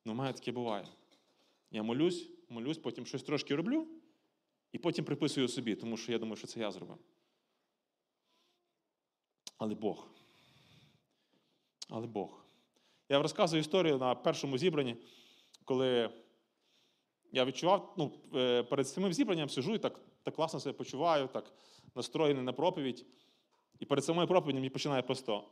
Ну, 0.05 0.13
в 0.13 0.17
мене 0.17 0.33
таке 0.33 0.53
буває. 0.53 0.89
Я 1.71 1.83
молюсь, 1.83 2.31
молюсь, 2.49 2.79
потім 2.79 3.07
щось 3.07 3.23
трошки 3.23 3.55
роблю, 3.55 3.87
і 4.73 4.79
потім 4.79 5.05
приписую 5.05 5.49
собі, 5.49 5.75
тому 5.75 5.97
що 5.97 6.13
я 6.13 6.19
думаю, 6.19 6.37
що 6.37 6.47
це 6.47 6.61
я 6.61 6.71
зробив. 6.71 6.99
Але 9.59 9.75
Бог. 9.75 10.09
Але 11.89 12.07
Бог. 12.07 12.45
Я 13.09 13.23
розказую 13.23 13.61
історію 13.61 13.99
на 13.99 14.15
першому 14.15 14.59
зібранні, 14.59 14.97
коли 15.65 16.11
я 17.33 17.45
відчував, 17.45 17.95
ну, 17.99 18.13
е, 18.35 18.63
перед 18.63 18.89
самим 18.89 19.13
зібранням 19.13 19.49
сижу 19.49 19.75
і 19.75 19.79
так, 19.79 20.01
так 20.23 20.35
класно 20.35 20.61
себе 20.61 20.73
почуваю, 20.73 21.29
так 21.29 21.53
настроєний 21.95 22.43
на 22.43 22.53
проповідь. 22.53 23.07
І 23.79 23.85
перед 23.85 24.05
самою 24.05 24.29
проповіддю 24.29 24.59
мені 24.59 24.71
починає 24.71 25.03
просто 25.03 25.45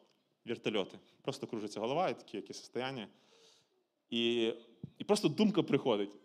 вертольоти. 0.44 0.98
Просто 1.22 1.46
кружиться 1.46 1.80
голова, 1.80 2.08
і 2.08 2.18
такі 2.18 2.36
якісь 2.36 2.58
состояння. 2.58 3.08
І, 4.10 4.52
і 4.98 5.04
просто 5.04 5.28
думка 5.28 5.62
приходить. 5.62 6.16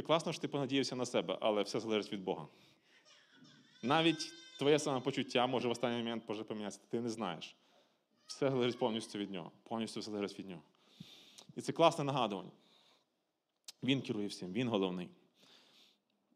Ти 0.00 0.06
класно, 0.06 0.32
що 0.32 0.42
ти 0.42 0.48
понадіявся 0.48 0.96
на 0.96 1.06
себе, 1.06 1.38
але 1.40 1.62
все 1.62 1.80
залежить 1.80 2.12
від 2.12 2.24
Бога. 2.24 2.46
Навіть 3.82 4.32
твоє 4.58 4.78
самопочуття 4.78 5.46
може 5.46 5.68
в 5.68 5.70
останній 5.70 5.98
момент 5.98 6.22
може 6.28 6.44
помінятися, 6.44 6.80
ти 6.90 7.00
не 7.00 7.08
знаєш. 7.08 7.56
Все 8.26 8.50
залежить 8.50 8.78
повністю 8.78 9.18
від 9.18 9.30
нього. 9.30 9.52
Повністю 9.62 10.00
все 10.00 10.10
залежить 10.10 10.38
від 10.38 10.48
нього. 10.48 10.62
І 11.56 11.60
це 11.60 11.72
класне 11.72 12.04
нагадування. 12.04 12.50
Він 13.82 14.02
керує 14.02 14.26
всім, 14.26 14.52
він 14.52 14.68
головний. 14.68 15.08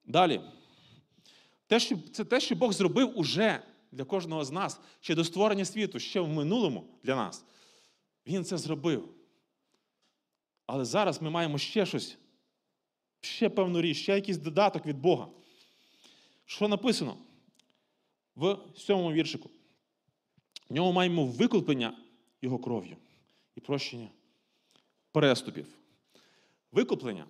Далі. 0.05 0.41
Те, 1.67 1.81
що, 1.81 1.97
це 2.13 2.25
те, 2.25 2.41
що 2.41 2.55
Бог 2.57 2.73
зробив 2.73 3.19
уже 3.19 3.63
для 3.93 4.05
кожного 4.05 4.45
з 4.45 4.51
нас, 4.51 4.81
ще 5.01 5.15
до 5.15 5.25
створення 5.25 5.65
світу, 5.65 5.99
ще 5.99 6.21
в 6.21 6.29
минулому 6.29 6.99
для 7.03 7.17
нас. 7.17 7.45
Він 8.27 8.45
це 8.45 8.59
зробив. 8.59 9.09
Але 10.67 10.85
зараз 10.85 11.23
ми 11.23 11.31
маємо 11.31 11.59
ще 11.59 11.87
щось, 11.87 12.19
ще 13.25 13.49
певну 13.49 13.81
річ, 13.81 13.97
ще 13.97 14.15
якийсь 14.15 14.39
додаток 14.39 14.87
від 14.87 14.99
Бога. 14.99 15.29
Що 16.45 16.69
написано 16.69 17.17
в 18.37 18.59
сьомому 18.77 19.13
віршику? 19.13 19.51
В 20.69 20.75
ньому 20.75 20.93
маємо 20.93 21.27
викуплення 21.27 21.99
Його 22.43 22.59
кров'ю 22.59 22.97
і 23.57 23.61
прощення 23.61 24.09
переступів. 25.13 25.67
викуплення. 26.73 27.27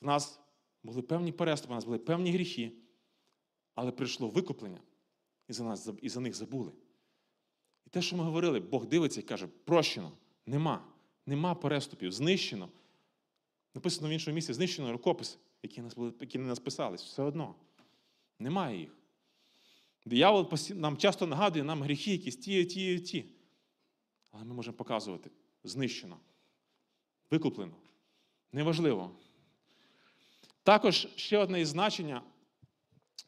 В 0.00 0.06
нас 0.06 0.40
були 0.82 1.02
певні 1.02 1.32
переступи, 1.32 1.72
у 1.72 1.74
нас 1.74 1.84
були 1.84 1.98
певні 1.98 2.32
гріхи, 2.32 2.72
але 3.74 3.90
прийшло 3.92 4.28
викуплення, 4.28 4.80
і 5.48 5.52
за 5.52 5.64
нас 5.64 5.88
і 6.02 6.08
за 6.08 6.20
них 6.20 6.34
забули. 6.34 6.72
І 7.86 7.90
те, 7.90 8.02
що 8.02 8.16
ми 8.16 8.24
говорили, 8.24 8.60
Бог 8.60 8.86
дивиться 8.86 9.20
і 9.20 9.22
каже, 9.22 9.46
прощено, 9.46 10.12
нема, 10.46 10.84
нема 11.26 11.54
переступів, 11.54 12.12
знищено. 12.12 12.68
Написано 13.74 14.08
в 14.08 14.10
іншому 14.10 14.34
місці, 14.34 14.52
знищено 14.52 14.92
рукописи, 14.92 15.38
які, 15.62 15.82
нас 15.82 15.96
які 16.20 16.38
не 16.38 16.44
нас 16.44 16.58
писались, 16.58 17.02
все 17.02 17.22
одно. 17.22 17.54
Немає 18.38 18.78
їх. 18.78 18.96
Диявол 20.04 20.52
нам 20.70 20.96
часто 20.96 21.26
нагадує 21.26 21.64
нам 21.64 21.82
гріхи, 21.82 22.12
якісь 22.12 22.36
ті, 22.36 22.64
ті, 22.64 23.00
ті. 23.00 23.24
Але 24.30 24.44
ми 24.44 24.54
можемо 24.54 24.76
показувати 24.76 25.30
знищено, 25.64 26.16
викуплено. 27.30 27.76
Неважливо. 28.52 29.10
Також 30.62 31.08
ще 31.16 31.38
одне 31.38 31.60
із 31.60 31.68
значення, 31.68 32.22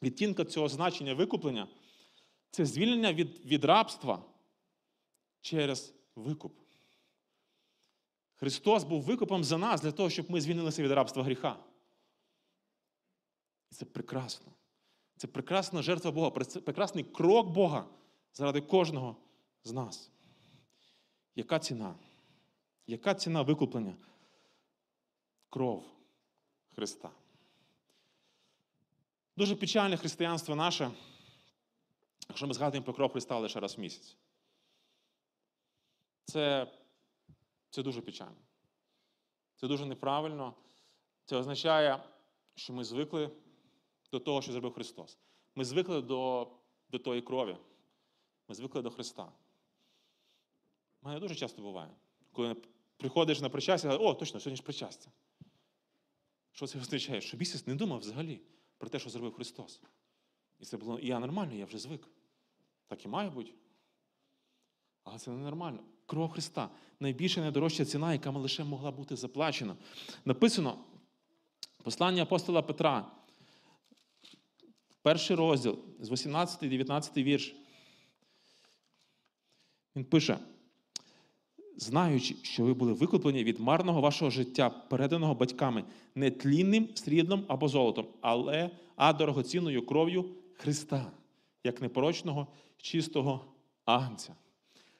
відтінка 0.03 0.45
цього 0.45 0.69
значення 0.69 1.13
викуплення 1.13 1.67
це 2.51 2.65
звільнення 2.65 3.13
від, 3.13 3.45
від 3.45 3.65
рабства 3.65 4.23
через 5.41 5.93
викуп. 6.15 6.66
Христос 8.39 8.83
був 8.83 9.01
викупом 9.01 9.43
за 9.43 9.57
нас 9.57 9.81
для 9.81 9.91
того, 9.91 10.09
щоб 10.09 10.31
ми 10.31 10.41
звільнилися 10.41 10.83
від 10.83 10.91
рабства 10.91 11.23
гріха. 11.23 11.59
І 13.71 13.75
це 13.75 13.85
прекрасно. 13.85 14.51
Це 15.17 15.27
прекрасна 15.27 15.81
жертва 15.81 16.11
Бога, 16.11 16.29
прекрасний 16.65 17.03
крок 17.03 17.49
Бога 17.49 17.85
заради 18.33 18.61
кожного 18.61 19.15
з 19.63 19.71
нас. 19.71 20.11
Яка 21.35 21.59
ціна? 21.59 21.95
Яка 22.87 23.15
ціна 23.15 23.41
викуплення? 23.41 23.95
Кров 25.49 25.85
Христа. 26.75 27.09
Дуже 29.37 29.55
печальне 29.55 29.97
християнство 29.97 30.55
наше, 30.55 30.91
якщо 32.29 32.47
ми 32.47 32.53
згадуємо 32.53 32.85
про 32.85 32.93
кров 32.93 33.11
Христа 33.11 33.39
лише 33.39 33.59
раз 33.59 33.77
в 33.77 33.79
місяць. 33.79 34.15
Це, 36.25 36.67
Це 37.69 37.83
дуже 37.83 38.01
печально. 38.01 38.41
Це 39.55 39.67
дуже 39.67 39.85
неправильно. 39.85 40.53
Це 41.25 41.37
означає, 41.37 42.03
що 42.55 42.73
ми 42.73 42.83
звикли 42.83 43.31
до 44.11 44.19
того, 44.19 44.41
що 44.41 44.51
зробив 44.51 44.73
Христос. 44.73 45.17
Ми 45.55 45.65
звикли 45.65 46.01
до 46.01 46.51
до 46.89 46.99
тої 46.99 47.21
крові. 47.21 47.57
Ми 48.47 48.55
звикли 48.55 48.81
до 48.81 48.91
Христа. 48.91 49.31
У 51.01 51.07
мене 51.07 51.19
дуже 51.19 51.35
часто 51.35 51.61
буває, 51.61 51.91
коли 52.31 52.55
приходиш 52.97 53.41
на 53.41 53.49
причастя, 53.49 53.97
о, 53.97 54.13
точно, 54.13 54.39
сьогодні 54.39 54.57
ж 54.57 54.63
причастя. 54.63 55.11
Що 56.51 56.67
це 56.67 56.79
означає? 56.79 57.21
Що 57.21 57.37
місяць 57.37 57.67
не 57.67 57.75
думав 57.75 57.99
взагалі 57.99 58.41
про 58.77 58.89
те, 58.89 58.99
що 58.99 59.09
зробив 59.09 59.33
Христос. 59.33 59.81
І 60.59 60.65
це 60.65 60.77
було, 60.77 60.99
і 60.99 61.07
я 61.07 61.19
нормально, 61.19 61.53
я 61.53 61.65
вже 61.65 61.77
звик. 61.77 62.07
Так 62.87 63.05
і 63.05 63.07
має 63.07 63.29
бути. 63.29 63.53
Але 65.03 65.19
це 65.19 65.31
ненормально. 65.31 65.83
Кров 66.07 66.29
Христа 66.29 66.69
найбільша 66.99 67.41
найдорожча 67.41 67.85
ціна, 67.85 68.13
яка 68.13 68.29
лише 68.29 68.63
могла 68.63 68.91
бути 68.91 69.15
заплачена. 69.15 69.75
Написано 70.25 70.77
послання 71.83 72.23
апостола 72.23 72.61
Петра, 72.61 73.05
перший 75.01 75.35
розділ 75.35 75.79
з 75.99 76.11
18, 76.11 76.59
19 76.59 77.17
вірш. 77.17 77.55
Він 79.95 80.05
пише, 80.05 80.39
знаючи, 81.77 82.35
що 82.41 82.63
ви 82.63 82.73
були 82.73 82.93
викуплені 82.93 83.43
від 83.43 83.59
марного 83.59 84.01
вашого 84.01 84.31
життя, 84.31 84.69
переданого 84.69 85.35
батьками, 85.35 85.83
не 86.15 86.31
тлінним 86.31 86.89
сріблом 86.95 87.45
або 87.47 87.67
золотом, 87.67 88.07
але 88.21 88.69
а 88.95 89.13
дорогоцінною 89.13 89.85
кров'ю 89.85 90.25
Христа, 90.53 91.11
як 91.63 91.81
непорочного, 91.81 92.47
чистого 92.77 93.45
агнця. 93.85 94.35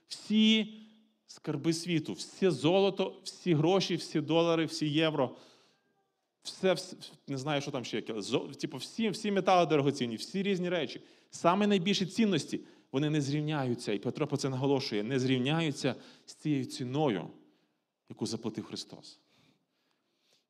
Всі 0.08 0.74
скарби 1.28 1.74
світу, 1.74 2.13
все 2.13 2.52
золото, 2.52 3.20
всі 3.24 3.54
гроші, 3.54 3.96
всі 3.96 4.22
долари, 4.22 4.66
всі 4.66 4.90
євро 4.90 5.36
все, 6.48 6.76
не 7.28 7.38
знаю, 7.38 7.62
що 7.62 7.72
там 7.72 7.86
ще. 7.86 8.02
Типу, 8.62 8.78
всі 8.78 9.10
всі 9.10 9.32
метали 9.32 9.66
дорогоцінні, 9.66 10.16
всі 10.16 10.44
різні 10.44 10.70
речі. 10.70 11.02
Саме 11.32 11.68
найбільші 11.68 12.06
цінності 12.06 12.62
вони 12.92 13.10
не 13.10 13.22
зрівняються, 13.22 13.94
і 13.94 14.00
Петро 14.00 14.28
про 14.28 14.38
це 14.38 14.50
наголошує, 14.50 15.04
не 15.04 15.20
зрівняються 15.20 15.96
з 16.26 16.34
цією 16.34 16.66
ціною, 16.66 17.30
яку 18.10 18.26
заплатив 18.26 18.66
Христос. 18.66 19.20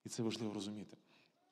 І 0.06 0.10
це 0.10 0.24
важливо 0.24 0.54
розуміти. 0.54 0.98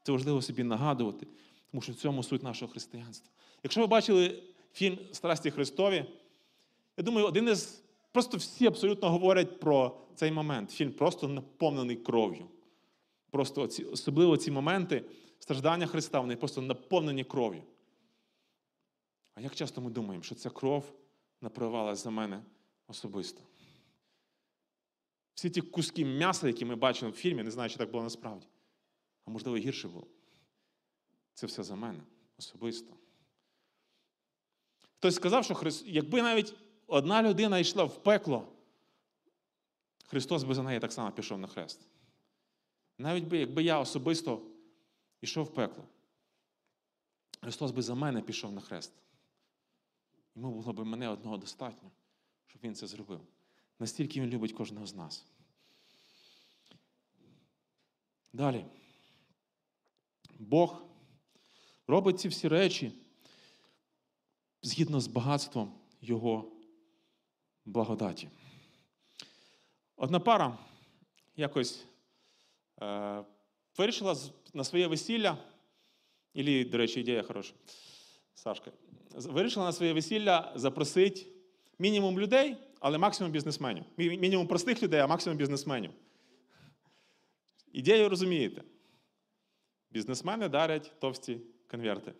Це 0.03 0.11
важливо 0.11 0.41
собі 0.41 0.63
нагадувати, 0.63 1.27
тому 1.71 1.81
що 1.81 1.91
в 1.91 1.95
цьому 1.95 2.23
суть 2.23 2.43
нашого 2.43 2.71
християнства. 2.71 3.31
Якщо 3.63 3.81
ви 3.81 3.87
бачили 3.87 4.43
фільм 4.73 4.97
Страсті 5.11 5.51
Христові, 5.51 6.05
я 6.97 7.03
думаю, 7.03 7.27
один 7.27 7.49
із 7.49 7.83
просто 8.15 8.37
всі 8.37 8.67
абсолютно 8.67 9.09
говорять 9.09 9.59
про 9.59 9.97
цей 10.15 10.31
момент. 10.31 10.71
Фільм 10.71 10.91
просто 10.91 11.27
наповнений 11.27 11.95
кров'ю. 11.95 12.47
Просто 13.31 13.61
оці, 13.61 13.83
особливо 13.83 14.37
ці 14.37 14.51
моменти 14.51 15.05
страждання 15.39 15.87
Христа, 15.87 16.19
вони 16.19 16.35
просто 16.35 16.61
наповнені 16.61 17.23
кров'ю. 17.23 17.63
А 19.33 19.41
як 19.41 19.55
часто 19.55 19.81
ми 19.81 19.91
думаємо, 19.91 20.23
що 20.23 20.35
ця 20.35 20.49
кров 20.49 20.93
напливалася 21.41 22.03
за 22.03 22.09
мене 22.09 22.43
особисто? 22.87 23.41
Всі 25.33 25.49
ті 25.49 25.61
куски 25.61 26.05
м'яса, 26.05 26.47
які 26.47 26.65
ми 26.65 26.75
бачимо 26.75 27.11
в 27.11 27.15
фільмі, 27.15 27.43
не 27.43 27.51
знаю, 27.51 27.69
чи 27.69 27.77
так 27.77 27.91
було 27.91 28.03
насправді. 28.03 28.47
А 29.25 29.31
можливо, 29.31 29.57
гірше 29.57 29.87
було. 29.87 30.07
Це 31.33 31.47
все 31.47 31.63
за 31.63 31.75
мене 31.75 31.99
особисто. 32.37 32.93
Хтось 34.97 35.15
сказав, 35.15 35.45
що 35.45 35.55
Христ... 35.55 35.83
якби 35.87 36.21
навіть 36.21 36.53
одна 36.87 37.23
людина 37.23 37.59
йшла 37.59 37.83
в 37.83 38.03
пекло, 38.03 38.47
Христос 40.07 40.43
би 40.43 40.55
за 40.55 40.63
неї 40.63 40.79
так 40.79 40.93
само 40.93 41.11
пішов 41.11 41.39
на 41.39 41.47
хрест. 41.47 41.79
Навіть 42.97 43.23
би, 43.23 43.37
якби 43.37 43.63
я 43.63 43.79
особисто 43.79 44.41
йшов 45.21 45.45
в 45.45 45.53
пекло, 45.53 45.83
Христос 47.41 47.71
би 47.71 47.81
за 47.81 47.95
мене 47.95 48.21
пішов 48.21 48.51
на 48.51 48.61
хрест. 48.61 48.93
Йому 50.35 50.51
було 50.51 50.73
б 50.73 50.85
мене 50.85 51.09
одного 51.09 51.37
достатньо, 51.37 51.91
щоб 52.47 52.61
Він 52.63 52.75
це 52.75 52.87
зробив. 52.87 53.21
Настільки 53.79 54.21
Він 54.21 54.29
любить 54.29 54.53
кожного 54.53 54.87
з 54.87 54.95
нас. 54.95 55.25
Далі. 58.33 58.65
Бог 60.39 60.81
робить 61.87 62.19
ці 62.19 62.27
всі 62.27 62.47
речі 62.47 62.91
згідно 64.61 64.99
з 64.99 65.07
багатством 65.07 65.73
Його 66.01 66.54
благодаті. 67.65 68.29
Одна 69.95 70.19
пара 70.19 70.57
якось 71.35 71.85
Е, 72.81 73.23
вирішила 73.77 74.15
на 74.53 74.63
своє 74.63 74.87
весілля, 74.87 75.37
і, 76.33 76.65
до 76.65 76.77
речі, 76.77 76.99
ідея 76.99 77.23
хороша, 77.23 77.53
Сашка, 78.33 78.71
вирішила 79.15 79.65
на 79.65 79.71
своє 79.71 79.93
весілля 79.93 80.51
запросити 80.55 81.25
мінімум 81.79 82.19
людей, 82.19 82.57
але 82.79 82.97
максимум 82.97 83.31
бізнесменів. 83.31 83.83
Мінімум 83.97 84.47
простих 84.47 84.83
людей, 84.83 84.99
а 84.99 85.07
максимум 85.07 85.37
бізнесменів. 85.37 85.91
Ідею 87.71 88.09
розумієте. 88.09 88.63
Бізнесмени 89.91 90.49
дарять 90.49 90.91
товсті 90.99 91.41
конверти. 91.71 92.13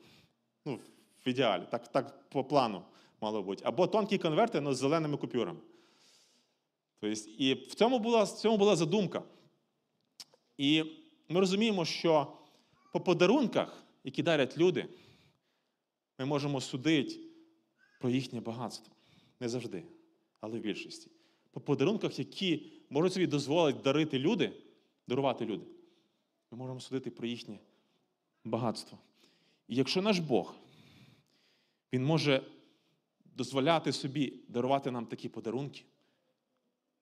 Ну, 0.66 0.80
в 1.26 1.30
ідеалі, 1.30 1.64
так 1.72 1.88
так 1.88 2.30
по 2.30 2.44
плану 2.44 2.82
мало 3.22 3.44
бути. 3.44 3.62
Або 3.66 3.88
тонкі 3.88 4.18
конверти, 4.18 4.58
але 4.58 4.74
з 4.74 4.78
зеленими 4.78 5.18
купюрами. 5.18 5.60
Тобто, 7.00 7.30
І 7.38 7.54
в 7.54 7.76
цьому 7.76 8.00
була 8.00 8.24
в 8.24 8.30
цьому 8.30 8.58
була 8.58 8.76
задумка. 8.76 9.24
І 10.58 10.84
ми 11.30 11.40
розуміємо, 11.40 11.86
що 11.86 12.34
по 12.94 13.00
подарунках, 13.00 13.84
які 14.04 14.24
дарять 14.24 14.58
люди, 14.58 14.88
ми 16.20 16.26
можемо 16.26 16.62
судити 16.62 17.20
про 18.00 18.10
їхнє 18.10 18.42
багатство. 18.42 18.94
Не 19.40 19.50
завжди, 19.50 19.84
але 20.42 20.60
в 20.60 20.62
більшості. 20.62 21.12
По 21.52 21.62
подарунках, 21.62 22.20
які 22.20 22.72
можуть 22.90 23.14
собі 23.14 23.28
дозволити 23.28 23.80
дарити 23.84 24.20
люди, 24.20 24.54
дарувати 25.08 25.46
люди, 25.46 25.66
ми 26.52 26.58
можемо 26.58 26.80
судити 26.80 27.12
про 27.12 27.28
їхнє 27.28 27.60
багатство. 28.44 28.98
І 29.68 29.76
якщо 29.76 30.02
наш 30.02 30.20
Бог, 30.20 30.56
Він 31.94 32.06
може 32.06 32.44
дозволяти 33.36 33.92
собі 33.92 34.40
дарувати 34.48 34.92
нам 34.92 35.06
такі 35.06 35.30
подарунки, 35.30 35.84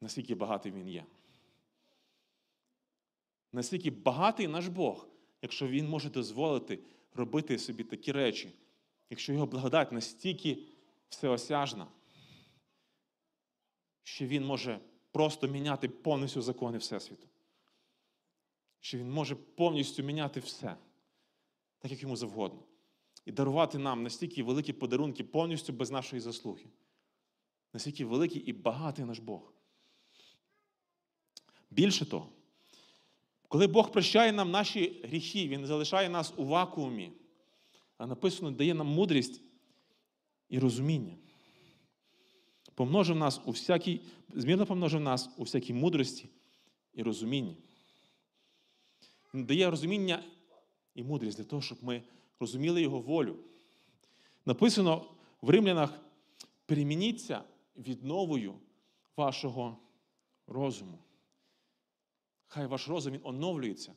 наскільки 0.02 0.36
багатий 0.36 0.72
він 0.72 0.90
є 0.90 1.06
наскільки 3.54 3.92
багатий 3.92 4.48
наш 4.48 4.68
Бог, 4.68 5.08
якщо 5.42 5.68
Він 5.68 5.90
може 5.90 6.10
дозволити 6.10 6.80
робити 7.14 7.60
собі 7.60 7.84
такі 7.84 8.12
речі, 8.12 8.54
якщо 9.10 9.34
його 9.34 9.46
благодать 9.46 9.92
настільки 9.92 10.58
всеосяжна, 11.10 11.88
що 14.04 14.26
Він 14.26 14.46
може 14.46 14.80
просто 15.12 15.48
міняти 15.48 15.90
повністю 15.90 16.42
закони 16.42 16.78
Всесвіту. 16.78 17.28
що 18.80 18.98
Він 18.98 19.12
може 19.12 19.36
повністю 19.36 20.04
міняти 20.04 20.40
все, 20.40 20.76
так 21.80 21.92
як 21.92 22.02
йому 22.02 22.16
завгодно. 22.16 22.64
І 23.26 23.32
дарувати 23.32 23.78
нам 23.78 24.04
настільки 24.04 24.44
великі 24.44 24.74
подарунки 24.74 25.24
повністю 25.24 25.74
без 25.74 25.92
нашої 25.92 26.20
заслуги. 26.20 26.66
Настільки 27.74 28.06
великий 28.06 28.42
і 28.42 28.54
багатий 28.54 29.06
наш 29.06 29.20
Бог. 29.20 29.54
Більше 31.72 32.06
того, 32.06 32.30
коли 33.48 33.68
Бог 33.68 33.92
прощає 33.92 34.32
нам 34.32 34.52
наші 34.52 35.02
гріхи, 35.04 35.48
Він 35.48 35.62
не 35.62 35.68
залишає 35.68 36.10
нас 36.10 36.34
у 36.38 36.46
вакуумі, 36.46 37.12
а 37.98 38.08
написано, 38.08 38.52
дає 38.52 38.74
нам 38.74 38.88
мудрість 38.88 39.42
і 40.50 40.60
розуміння. 40.60 41.18
Помножив 42.76 43.16
нас 43.16 43.42
у 43.46 43.52
всякій, 43.52 44.02
змірно 44.34 44.66
помножив 44.66 45.02
нас 45.02 45.30
у 45.38 45.44
всякій 45.44 45.74
мудрості 45.74 46.30
і 46.94 47.04
розумінні. 47.04 47.58
Він 49.34 49.46
дає 49.46 49.70
розуміння 49.70 50.24
і 50.96 51.04
мудрість 51.04 51.38
для 51.38 51.44
того, 51.44 51.62
щоб 51.62 51.84
ми 51.84 52.04
розуміли 52.40 52.82
Його 52.82 53.00
волю. 53.00 53.40
Написано 54.46 55.06
в 55.42 55.50
римлянах: 55.50 56.00
перемініться 56.66 57.44
відновою 57.76 58.60
вашого 59.18 59.78
розуму. 60.48 61.00
Хай 62.48 62.66
ваш 62.66 62.88
розум 62.88 63.14
він 63.14 63.22
оновлюється. 63.24 63.96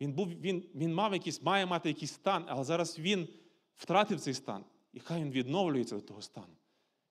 Він 0.00 0.12
був, 0.12 0.28
він, 0.28 0.68
він 0.74 0.94
мав 0.94 1.12
якийсь, 1.12 1.42
має 1.42 1.66
мати 1.66 1.88
якийсь 1.88 2.12
стан, 2.12 2.44
але 2.48 2.64
зараз 2.64 2.98
він 2.98 3.28
втратив 3.76 4.20
цей 4.20 4.34
стан. 4.34 4.64
І 4.92 5.00
хай 5.00 5.20
він 5.20 5.30
відновлюється 5.30 5.94
до 5.94 6.00
того 6.00 6.22
стану. 6.22 6.56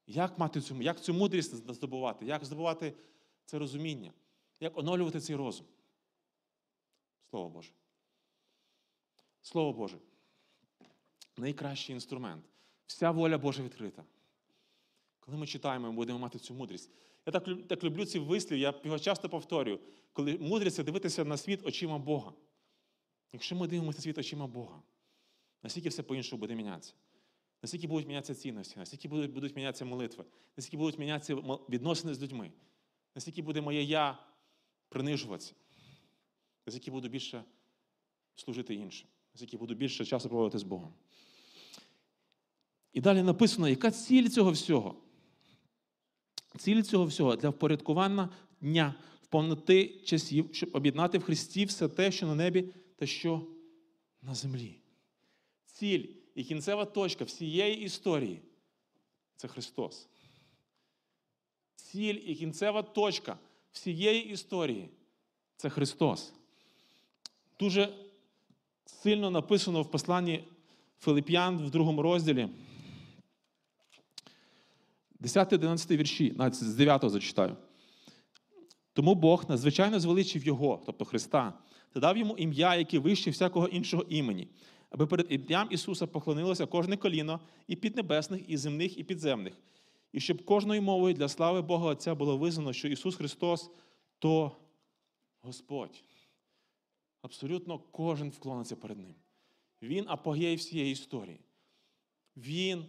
Як 0.08 0.40
мати 0.40 0.62
цю, 0.62 0.82
як 0.82 1.02
цю 1.02 1.14
мудрість 1.14 1.56
здобувати? 1.56 2.26
Як 2.26 2.46
здобувати 2.46 2.94
це 3.46 3.60
розуміння? 3.60 4.14
Як 4.60 4.78
оновлювати 4.78 5.20
цей 5.20 5.36
розум? 5.36 5.66
Слово 7.30 7.50
Боже. 7.50 7.72
Слово 9.42 9.74
Боже. 9.74 9.98
Найкращий 11.38 11.96
інструмент. 11.96 12.46
Вся 12.88 13.12
воля 13.12 13.38
Божа 13.38 13.64
відкрита. 13.64 14.04
Коли 15.20 15.38
ми 15.38 15.48
читаємо, 15.48 15.88
ми 15.88 15.96
будемо 15.96 16.20
мати 16.20 16.40
цю 16.40 16.54
мудрість. 16.54 16.92
Я 17.26 17.32
так, 17.32 17.68
так 17.68 17.84
люблю 17.84 18.06
ці 18.06 18.20
вислів, 18.20 18.60
я 18.60 18.74
його 18.84 19.00
часто 19.00 19.30
повторюю. 19.30 19.80
Коли 20.14 20.38
мудрість 20.38 20.76
це 20.76 20.84
дивитися 20.84 21.26
на 21.26 21.38
світ 21.38 21.66
очима 21.66 21.98
Бога. 21.98 22.34
Якщо 23.34 23.56
ми 23.56 23.68
дивимося 23.68 24.02
світ 24.02 24.18
очима 24.18 24.48
Бога, 24.48 24.82
наскільки 25.64 25.90
все 25.90 26.04
по-іншому 26.04 26.40
буде 26.40 26.56
мінятися? 26.56 26.94
Наскільки 27.62 27.88
будуть 27.88 28.08
мінятися 28.08 28.36
цінності, 28.36 28.80
наскільки 28.80 29.08
будуть, 29.08 29.32
будуть 29.32 29.56
мінятися 29.56 29.86
молитви, 29.86 30.26
наскільки 30.58 30.78
будуть 30.78 31.00
мінятися 31.00 31.36
відносини 31.70 32.14
з 32.14 32.22
людьми, 32.22 32.52
наскільки 33.16 33.42
буде 33.42 33.62
моє 33.62 33.84
я 33.84 34.18
принижуватися, 34.90 35.54
наскільки 36.66 36.92
буду 36.92 37.10
більше 37.10 37.44
служити 38.36 38.76
іншим, 38.76 39.08
наскільки 39.34 39.58
буду 39.58 39.76
більше 39.76 40.06
часу 40.06 40.30
проводити 40.30 40.58
з 40.58 40.64
Богом. 40.64 40.94
І 42.96 43.02
далі 43.02 43.24
написано, 43.24 43.70
яка 43.70 43.92
ціль 43.92 44.28
цього 44.28 44.52
всього? 44.52 44.96
Ціль 46.58 46.82
цього 46.82 47.06
всього 47.06 47.36
для 47.36 47.50
впорядкування 47.50 48.30
дня 48.62 48.96
в 49.22 49.28
часів, 50.06 50.50
щоб 50.52 50.70
об'єднати 50.74 51.18
в 51.18 51.24
Христі 51.24 51.66
все 51.66 51.88
те, 51.88 52.12
що 52.12 52.28
на 52.28 52.36
небі 52.36 52.74
та 52.96 53.06
що 53.06 53.48
на 54.22 54.36
землі. 54.36 54.80
Ціль 55.66 56.06
і 56.36 56.44
кінцева 56.44 56.86
точка 56.86 57.26
всієї 57.26 57.82
історії 57.82 58.42
це 59.36 59.48
Христос. 59.48 60.08
Ціль 61.76 62.20
і 62.26 62.36
кінцева 62.36 62.82
точка 62.82 63.38
всієї 63.72 64.30
історії 64.30 64.90
це 65.58 65.70
Христос. 65.70 66.34
Дуже 67.60 67.94
сильно 68.86 69.32
написано 69.32 69.82
в 69.82 69.92
посланні 69.92 70.44
Филип'ян 71.00 71.58
в 71.58 71.70
другому 71.70 72.02
розділі. 72.02 72.50
10-11 75.26 75.98
вірші, 75.98 76.34
навіть 76.38 76.56
з 76.56 76.76
9 76.76 77.10
зачитаю. 77.10 77.58
Тому 78.94 79.16
Бог 79.16 79.46
надзвичайно 79.50 80.00
звеличив 80.00 80.44
Його, 80.44 80.84
тобто 80.86 81.06
Христа, 81.06 81.54
та 81.94 82.00
дав 82.00 82.18
йому 82.18 82.38
ім'я, 82.38 82.76
яке 82.76 83.00
вище 83.00 83.32
всякого 83.32 83.68
іншого 83.68 84.06
імені, 84.10 84.48
аби 84.90 85.08
перед 85.08 85.28
ім'ям 85.30 85.68
Ісуса 85.72 86.08
поклонилося 86.08 86.66
кожне 86.66 86.98
коліно 86.98 87.40
і 87.68 87.76
піднебесних, 87.76 88.50
і 88.50 88.58
земних, 88.58 88.98
і 88.98 89.04
підземних, 89.04 89.54
і 90.12 90.20
щоб 90.20 90.46
кожною 90.46 90.82
мовою 90.82 91.14
для 91.14 91.28
слави 91.28 91.62
Бога 91.62 91.86
Отця 91.86 92.16
було 92.16 92.38
визнано, 92.38 92.74
що 92.74 92.88
Ісус 92.88 93.16
Христос 93.16 93.72
то 94.20 94.52
Господь. 95.42 96.04
Абсолютно 97.22 97.80
кожен 97.80 98.30
вклониться 98.30 98.76
перед 98.76 98.98
Ним. 98.98 99.16
Він 99.82 100.06
апогей 100.08 100.56
всієї 100.56 100.92
історії. 100.92 101.40
Він 102.38 102.86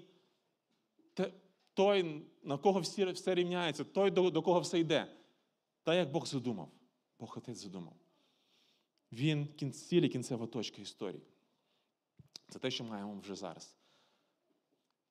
той, 1.76 2.22
на 2.42 2.58
кого 2.58 2.80
всі, 2.80 3.04
все 3.04 3.34
рівняється, 3.34 3.84
той, 3.84 4.10
до, 4.10 4.30
до 4.30 4.42
кого 4.42 4.60
все 4.60 4.78
йде. 4.78 5.12
Та 5.82 5.94
як 5.94 6.10
Бог 6.10 6.26
задумав, 6.26 6.70
Бог 7.20 7.34
Отець 7.36 7.58
задумав. 7.58 7.96
Він 9.12 9.72
цілі 9.72 10.08
кінцева 10.08 10.46
точка 10.46 10.82
історії. 10.82 11.22
Це 12.48 12.58
те, 12.58 12.70
що 12.70 12.84
маємо 12.84 13.18
вже 13.20 13.34
зараз. 13.34 13.76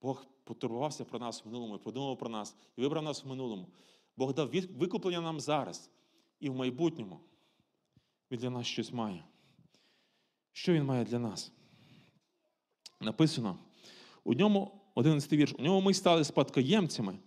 Бог 0.02 0.26
потурбувався 0.44 1.06
про 1.06 1.20
нас 1.20 1.46
в 1.46 1.48
минулому, 1.48 1.80
подумав 1.80 2.18
про 2.18 2.30
нас 2.30 2.56
і 2.78 2.82
вибрав 2.82 3.04
нас 3.04 3.24
в 3.24 3.28
минулому. 3.28 3.68
Бог 4.18 4.34
дав 4.34 4.50
викуплення 4.50 5.22
нам 5.22 5.40
зараз 5.40 5.90
і 6.40 6.50
в 6.50 6.56
майбутньому. 6.56 7.20
Він 8.32 8.40
для 8.40 8.50
нас 8.50 8.68
щось 8.68 8.92
має. 8.92 9.26
Що 10.52 10.74
він 10.74 10.84
має 10.84 11.06
для 11.06 11.20
нас? 11.20 11.52
Написано 13.02 13.58
у 14.24 14.34
ньому 14.34 14.85
11 14.96 15.34
вірш. 15.34 15.54
У 15.60 15.62
ньому 15.62 15.82
ми 15.82 15.94
стали 15.94 16.24
спадкоємцями, 16.24 17.20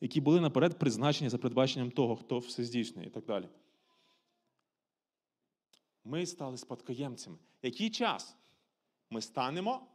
які 0.00 0.20
були 0.20 0.40
наперед 0.40 0.78
призначені 0.78 1.30
за 1.30 1.38
передбаченням 1.38 1.90
того, 1.90 2.16
хто 2.16 2.38
все 2.38 2.64
здійснює 2.64 3.06
і 3.06 3.10
так 3.10 3.24
далі. 3.24 3.48
Ми 6.04 6.26
стали 6.26 6.56
спадкоємцями. 6.56 7.38
Який 7.62 7.90
час? 7.90 8.36
Ми 9.10 9.20
станемо 9.20 9.86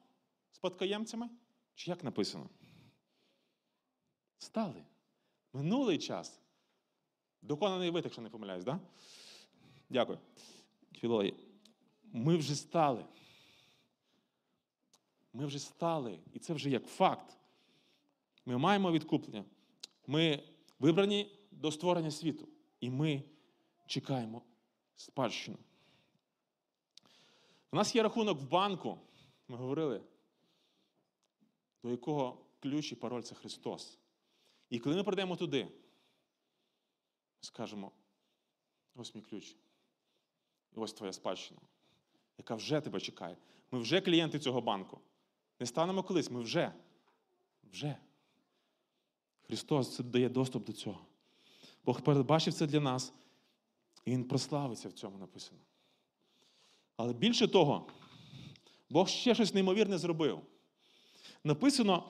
спадкоємцями? 0.51 1.29
Чи 1.75 1.91
як 1.91 2.03
написано? 2.03 2.49
Стали. 4.37 4.83
Минулий 5.53 5.97
час. 5.97 6.39
Доконаний 7.41 7.89
вид, 7.89 8.03
якщо 8.03 8.21
не 8.21 8.29
помиляюсь, 8.29 8.63
да? 8.63 8.79
Дякую. 9.89 10.19
Філології. 10.93 11.33
Ми 12.03 12.37
вже 12.37 12.55
стали. 12.55 13.05
Ми 15.35 15.45
вже 15.45 15.59
стали, 15.59 16.19
і 16.33 16.39
це 16.39 16.53
вже 16.53 16.69
як 16.69 16.87
факт. 16.87 17.37
Ми 18.45 18.57
маємо 18.57 18.91
відкуплення. 18.91 19.45
Ми 20.07 20.43
вибрані 20.79 21.39
до 21.51 21.71
створення 21.71 22.11
світу. 22.11 22.47
І 22.79 22.89
ми 22.89 23.23
чекаємо 23.85 24.41
спадщину. 24.95 25.57
У 27.71 27.75
нас 27.75 27.95
є 27.95 28.03
рахунок 28.03 28.39
в 28.39 28.49
банку, 28.49 28.97
ми 29.47 29.57
говорили, 29.57 30.01
до 31.83 31.91
якого 31.91 32.45
ключ 32.59 32.91
і 32.91 32.95
пароль 32.95 33.21
це 33.21 33.35
Христос. 33.35 33.99
І 34.69 34.79
коли 34.79 34.95
ми 34.95 35.03
прийдемо 35.03 35.35
туди, 35.35 35.67
скажемо: 37.41 37.91
ось 38.95 39.15
мій 39.15 39.21
ключ. 39.21 39.55
Ось 40.75 40.93
твоя 40.93 41.13
спадщина, 41.13 41.61
яка 42.37 42.55
вже 42.55 42.81
тебе 42.81 42.99
чекає. 42.99 43.37
Ми 43.71 43.79
вже 43.79 44.01
клієнти 44.01 44.39
цього 44.39 44.61
банку. 44.61 45.01
Не 45.59 45.65
станемо 45.65 46.03
колись, 46.03 46.31
ми 46.31 46.41
вже. 46.41 46.71
Вже. 47.71 47.97
Христос 49.41 49.99
дає 49.99 50.29
доступ 50.29 50.65
до 50.65 50.73
цього. 50.73 51.05
Бог 51.85 52.01
передбачив 52.01 52.53
це 52.53 52.67
для 52.67 52.79
нас, 52.79 53.13
і 54.05 54.11
Він 54.11 54.23
прославиться 54.23 54.89
в 54.89 54.93
цьому 54.93 55.17
написано. 55.17 55.59
Але 56.97 57.13
більше 57.13 57.47
того, 57.47 57.87
Бог 58.89 59.07
ще 59.07 59.35
щось 59.35 59.53
неймовірне 59.53 59.97
зробив. 59.97 60.41
Написано, 61.43 62.03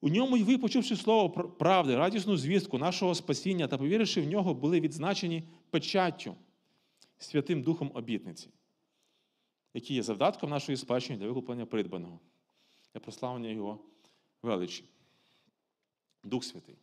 у 0.00 0.08
ньому 0.08 0.36
й 0.36 0.42
ви, 0.42 0.58
почувши 0.58 0.96
слово 0.96 1.30
правди, 1.30 1.96
радісну 1.96 2.36
звістку 2.36 2.78
нашого 2.78 3.14
спасіння 3.14 3.68
та 3.68 3.78
повіривши 3.78 4.20
в 4.20 4.28
нього, 4.28 4.54
були 4.54 4.80
відзначені 4.80 5.48
печаттю 5.70 6.34
Святим 7.18 7.62
Духом 7.62 7.90
обітниці, 7.94 8.48
який 9.74 9.96
є 9.96 10.02
завдатком 10.02 10.50
нашої 10.50 10.78
спадщини 10.78 11.18
для 11.18 11.26
викуплення 11.26 11.66
придбаного, 11.66 12.20
для 12.94 13.00
прославлення 13.00 13.48
Його 13.48 13.78
величі. 14.42 14.84
Дух 16.24 16.44
Святий. 16.44 16.78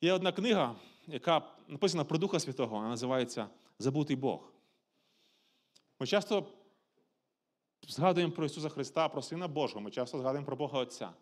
Є 0.00 0.12
одна 0.12 0.32
книга, 0.32 0.76
яка 1.06 1.42
написана 1.68 2.04
про 2.04 2.18
Духа 2.18 2.40
Святого, 2.40 2.76
вона 2.76 2.88
називається 2.88 3.48
Забутий 3.78 4.16
Бог. 4.16 4.52
Ми 6.00 6.06
часто 6.06 6.46
згадуємо 7.88 8.32
про 8.32 8.46
Ісуса 8.46 8.68
Христа, 8.68 9.08
про 9.08 9.22
Сина 9.22 9.48
Божого, 9.48 9.80
ми 9.80 9.90
часто 9.90 10.18
згадуємо 10.18 10.46
про 10.46 10.56
Бога 10.56 10.78
Отця. 10.78 11.12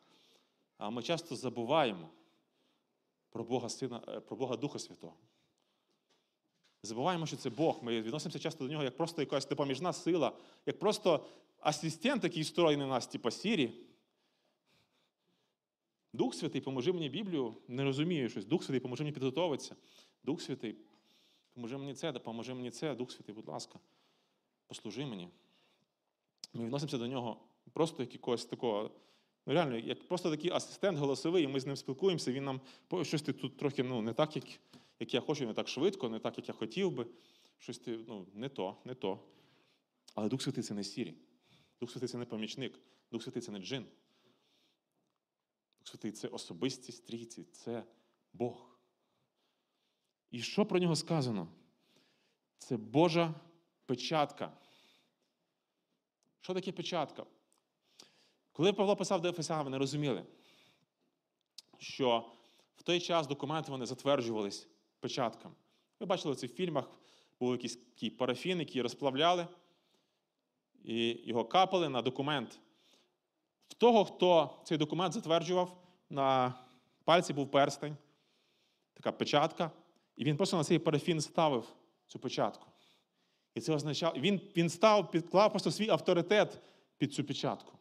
А 0.78 0.90
ми 0.90 1.02
часто 1.02 1.36
забуваємо 1.36 2.08
про 3.30 3.44
Бога 3.44 3.68
Сина, 3.68 4.02
е, 4.08 4.20
про 4.20 4.36
Бога 4.36 4.56
Духа 4.56 4.78
Святого. 4.78 5.14
Забуваємо, 6.82 7.26
що 7.26 7.36
це 7.36 7.50
Бог. 7.50 7.78
Ми 7.82 8.02
відносимося 8.02 8.38
часто 8.38 8.64
до 8.64 8.70
нього 8.70 8.84
як 8.84 8.96
просто 8.96 9.22
якась 9.22 9.48
допоміжна 9.48 9.92
сила, 9.92 10.32
як 10.66 10.78
просто 10.78 11.24
асистент, 11.60 12.24
який 12.24 12.42
встроєний 12.42 12.86
на 12.86 12.92
нас, 12.92 13.06
типа 13.06 13.30
Сірі. 13.30 13.72
Дух 16.12 16.34
Святий, 16.34 16.60
поможи 16.60 16.92
мені 16.92 17.08
Біблію, 17.08 17.54
не 17.68 17.84
розумію 17.84 18.28
щось. 18.28 18.46
Дух 18.46 18.64
Святий, 18.64 18.80
поможи 18.80 19.04
мені 19.04 19.14
підготовитися. 19.14 19.76
Дух 20.24 20.42
Святий, 20.42 20.76
поможи 21.54 21.78
мені 21.78 21.94
це, 21.94 22.12
допоможи 22.12 22.54
мені 22.54 22.70
це. 22.70 22.94
Дух 22.94 23.12
Святий, 23.12 23.34
будь 23.34 23.48
ласка, 23.48 23.78
послужи 24.66 25.06
мені. 25.06 25.28
Ми 26.54 26.64
відносимося 26.64 26.98
до 26.98 27.06
нього 27.06 27.36
просто 27.72 28.02
як 28.02 28.12
якогось 28.12 28.44
такого. 28.44 28.90
Ну, 29.46 29.54
реально, 29.54 29.76
як 29.76 30.08
просто 30.08 30.30
такий 30.30 30.50
асистент 30.50 30.98
голосовий, 30.98 31.44
і 31.44 31.48
ми 31.48 31.60
з 31.60 31.66
ним 31.66 31.76
спілкуємося, 31.76 32.32
він 32.32 32.44
нам 32.44 32.60
«Ой, 32.90 33.04
щось 33.04 33.22
ти 33.22 33.32
тут 33.32 33.56
трохи 33.56 33.82
ну, 33.82 34.02
не 34.02 34.12
так, 34.12 34.36
як, 34.36 34.44
як 35.02 35.14
я 35.14 35.20
хочу, 35.20 35.46
не 35.46 35.54
так 35.54 35.68
швидко, 35.68 36.08
не 36.08 36.18
так, 36.18 36.38
як 36.38 36.48
я 36.48 36.54
хотів 36.54 36.92
би. 36.92 37.06
Щось 37.58 37.78
ти, 37.78 37.96
ну, 38.08 38.26
не 38.34 38.48
то, 38.48 38.76
не 38.84 38.94
то. 38.94 39.20
Але 40.14 40.28
Дух 40.28 40.42
Святий 40.42 40.64
це 40.64 40.74
не 40.74 40.84
сірі. 40.84 41.14
Дух 41.80 41.90
Святий 41.90 42.08
це 42.08 42.18
не 42.18 42.24
помічник, 42.24 42.80
Дух 43.12 43.22
Святий 43.22 43.42
це 43.42 43.52
не 43.52 43.58
джин. 43.58 43.86
Дух 45.78 45.88
Святий 45.88 46.12
це 46.12 46.28
особистість 46.28 47.06
трійці, 47.06 47.44
це 47.44 47.84
Бог. 48.32 48.78
І 50.30 50.42
що 50.42 50.66
про 50.66 50.78
нього 50.78 50.96
сказано? 50.96 51.48
Це 52.58 52.76
Божа 52.76 53.34
печатка. 53.86 54.52
Що 56.40 56.54
таке 56.54 56.72
печатка? 56.72 57.26
Коли 58.52 58.72
Павло 58.72 58.96
писав 58.96 59.20
до 59.20 59.28
Ефесян, 59.28 59.64
вони 59.64 59.78
розуміли, 59.78 60.26
що 61.78 62.32
в 62.76 62.82
той 62.82 63.00
час 63.00 63.26
документи 63.26 63.70
вони 63.70 63.86
затверджувались 63.86 64.68
печатками. 65.02 65.54
Ви 66.00 66.06
бачили 66.06 66.34
в 66.34 66.36
цих 66.36 66.54
фільмах, 66.54 66.90
був 67.40 67.52
якийсь 67.52 67.76
такий 67.76 68.10
парафін, 68.10 68.58
який 68.58 68.82
розплавляли, 68.82 69.46
і 70.84 71.20
його 71.24 71.44
капали 71.44 71.88
на 71.88 72.02
документ. 72.02 72.58
В 73.68 73.74
того, 73.74 74.04
хто 74.04 74.60
цей 74.64 74.78
документ 74.78 75.14
затверджував, 75.14 75.82
на 76.10 76.54
пальці 77.04 77.32
був 77.32 77.50
перстень, 77.50 77.96
така 78.94 79.12
печатка, 79.12 79.70
і 80.16 80.24
він 80.24 80.36
просто 80.36 80.56
на 80.56 80.64
цей 80.64 80.78
парафін 80.78 81.20
ставив 81.20 81.76
цю 82.06 82.18
печатку. 82.18 82.66
І 83.54 83.60
це 83.60 83.74
означало, 83.74 84.14
він, 84.16 84.40
він 84.56 84.68
став, 84.68 85.10
підклав 85.10 85.50
просто 85.50 85.70
свій 85.70 85.90
авторитет 85.90 86.60
під 86.98 87.14
цю 87.14 87.24
печатку. 87.24 87.78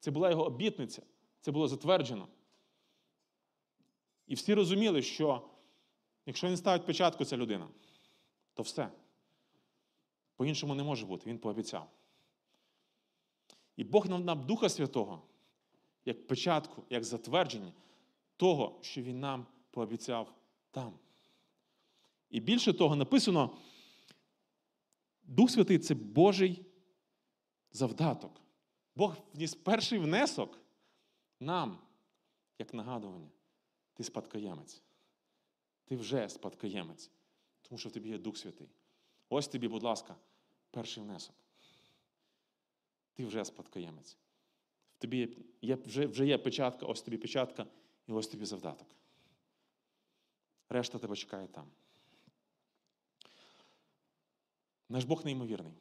Це 0.00 0.10
була 0.10 0.30
його 0.30 0.44
обітниця, 0.44 1.02
це 1.40 1.52
було 1.52 1.68
затверджено. 1.68 2.28
І 4.26 4.34
всі 4.34 4.54
розуміли, 4.54 5.02
що 5.02 5.42
якщо 6.28 6.48
він 6.48 6.56
ставить 6.56 6.86
печатку, 6.86 7.24
ця 7.24 7.36
людина, 7.36 7.68
то 8.54 8.62
все. 8.62 8.90
По-іншому 10.36 10.74
не 10.74 10.82
може 10.82 11.06
бути, 11.06 11.30
він 11.30 11.38
пообіцяв. 11.38 11.90
І 13.76 13.84
Бог 13.84 14.08
нам 14.08 14.24
дав 14.24 14.46
Духа 14.46 14.68
Святого 14.68 15.22
як 16.04 16.26
печатку, 16.26 16.84
як 16.90 17.04
затвердження 17.04 17.72
того, 18.36 18.78
що 18.82 19.02
Він 19.02 19.20
нам 19.20 19.46
пообіцяв 19.70 20.34
там. 20.70 20.98
І 22.30 22.40
більше 22.40 22.72
того, 22.72 22.96
написано, 22.96 23.58
Дух 25.22 25.50
Святий 25.50 25.78
це 25.78 25.94
Божий 25.94 26.66
завдаток. 27.72 28.40
Бог 28.96 29.16
вніс 29.34 29.54
перший 29.54 29.98
внесок 29.98 30.58
нам, 31.40 31.78
як 32.58 32.74
нагадування. 32.74 33.30
Ти 33.94 34.04
спадкоємець. 34.04 34.82
Ти 35.88 35.96
вже 35.96 36.28
спадкоємець, 36.28 37.10
тому 37.62 37.78
що 37.78 37.88
в 37.88 37.92
тобі 37.92 38.08
є 38.08 38.18
Дух 38.18 38.36
Святий. 38.36 38.68
Ось 39.28 39.48
тобі, 39.48 39.68
будь 39.68 39.82
ласка, 39.82 40.16
перший 40.70 41.02
внесок. 41.02 41.34
Ти 43.14 43.24
вже 43.24 43.44
спадкоємець. 43.44 44.16
В 44.96 44.98
тобі 44.98 45.36
є, 45.62 45.74
вже, 45.74 46.06
вже 46.06 46.26
є 46.26 46.38
печатка, 46.38 46.86
ось 46.86 47.02
тобі 47.02 47.16
печатка, 47.16 47.66
і 48.06 48.12
ось 48.12 48.28
тобі 48.28 48.44
завдаток. 48.44 48.88
Решта 50.68 50.98
тебе 50.98 51.16
чекає 51.16 51.48
там. 51.48 51.66
Наш 54.88 55.04
Бог 55.04 55.24
неймовірний. 55.24 55.74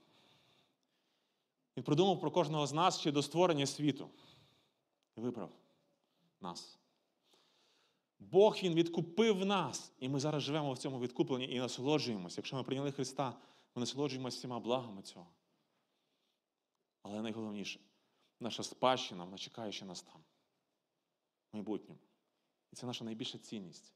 Він 1.78 1.84
продумав 1.84 2.20
про 2.20 2.32
кожного 2.32 2.68
з 2.68 2.74
нас 2.74 3.00
ще 3.00 3.12
до 3.12 3.24
створення 3.24 3.66
світу. 3.66 4.10
І 5.16 5.22
вибрав 5.22 5.52
нас. 6.42 6.78
Бог 8.20 8.58
Він 8.64 8.74
відкупив 8.74 9.46
нас, 9.46 9.92
і 10.00 10.10
ми 10.10 10.20
зараз 10.20 10.44
живемо 10.44 10.74
в 10.74 10.78
цьому 10.78 11.00
відкупленні 11.00 11.52
і 11.52 11.60
насолоджуємося. 11.60 12.36
Якщо 12.38 12.56
ми 12.56 12.64
прийняли 12.64 12.92
Христа, 12.92 13.34
ми 13.76 13.80
насолоджуємося 13.80 14.38
всіма 14.38 14.60
благами 14.60 15.02
цього. 15.02 15.28
Але 17.02 17.22
найголовніше, 17.22 17.80
наша 18.40 18.64
спадщина, 18.64 19.24
вона 19.24 19.38
чекає 19.38 19.72
ще 19.72 19.86
нас 19.86 20.02
там, 20.02 20.22
в 21.52 21.56
майбутньому. 21.56 22.00
І 22.74 22.76
це 22.76 22.86
наша 22.86 23.06
найбільша 23.06 23.38
цінність. 23.38 23.94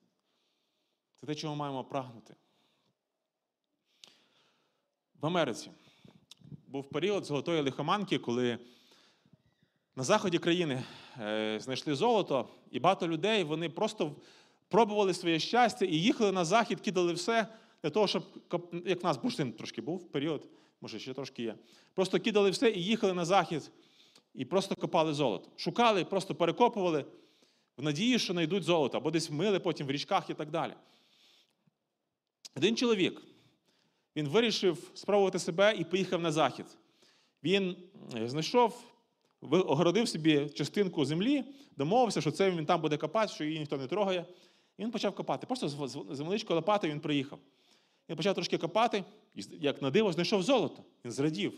Це 1.15 1.27
те, 1.27 1.35
чого 1.35 1.55
маємо 1.55 1.83
прагнути. 1.83 2.35
В 5.13 5.25
Америці 5.25 5.71
був 6.67 6.89
період 6.89 7.25
золотої 7.25 7.61
лихоманки, 7.61 8.19
коли 8.19 8.59
на 9.95 10.03
заході 10.03 10.37
країни 10.37 10.83
е, 11.21 11.59
знайшли 11.61 11.95
золото, 11.95 12.47
і 12.71 12.79
багато 12.79 13.07
людей 13.07 13.43
вони 13.43 13.69
просто 13.69 14.15
пробували 14.67 15.13
своє 15.13 15.39
щастя 15.39 15.85
і 15.85 15.95
їхали 15.95 16.31
на 16.31 16.45
захід, 16.45 16.81
кидали 16.81 17.13
все 17.13 17.47
для 17.83 17.89
того, 17.89 18.07
щоб, 18.07 18.23
як 18.85 19.03
в 19.03 19.05
нас 19.05 19.17
бурштин 19.17 19.53
трошки 19.53 19.81
був 19.81 20.11
період, 20.11 20.47
може 20.81 20.99
ще 20.99 21.13
трошки 21.13 21.43
є. 21.43 21.55
Просто 21.93 22.19
кидали 22.19 22.49
все 22.49 22.69
і 22.69 22.83
їхали 22.83 23.13
на 23.13 23.25
захід, 23.25 23.71
і 24.33 24.45
просто 24.45 24.75
копали 24.75 25.13
золото. 25.13 25.49
Шукали, 25.57 26.05
просто 26.05 26.35
перекопували 26.35 27.05
в 27.77 27.83
надії, 27.83 28.19
що 28.19 28.33
знайдуть 28.33 28.63
золото, 28.63 28.97
або 28.97 29.11
десь 29.11 29.31
мили 29.31 29.59
потім 29.59 29.87
в 29.87 29.91
річках 29.91 30.29
і 30.29 30.33
так 30.33 30.49
далі. 30.49 30.73
Один 32.55 32.75
чоловік. 32.75 33.21
Він 34.15 34.27
вирішив 34.27 34.91
спробувати 34.93 35.39
себе 35.39 35.75
і 35.77 35.83
поїхав 35.83 36.21
на 36.21 36.31
захід. 36.31 36.65
Він 37.43 37.75
е, 38.15 38.29
знайшов, 38.29 38.90
огородив 39.41 40.09
собі 40.09 40.49
частинку 40.49 41.05
землі, 41.05 41.43
домовився, 41.77 42.21
що 42.21 42.31
це 42.31 42.51
він 42.51 42.65
там 42.65 42.81
буде 42.81 42.97
копати, 42.97 43.33
що 43.33 43.43
її 43.43 43.59
ніхто 43.59 43.77
не 43.77 43.87
трогає. 43.87 44.25
І 44.77 44.83
він 44.83 44.91
почав 44.91 45.15
копати. 45.15 45.47
Просто 45.47 45.69
з 46.13 46.19
невеличкої 46.19 46.55
лопати 46.55 46.89
він 46.89 46.99
приїхав. 46.99 47.39
Він 48.09 48.17
почав 48.17 48.33
трошки 48.33 48.57
копати, 48.57 49.03
і 49.35 49.43
як 49.59 49.81
на 49.81 49.89
диво, 49.89 50.11
знайшов 50.11 50.43
золото. 50.43 50.83
Він 51.05 51.11
зрадів. 51.11 51.53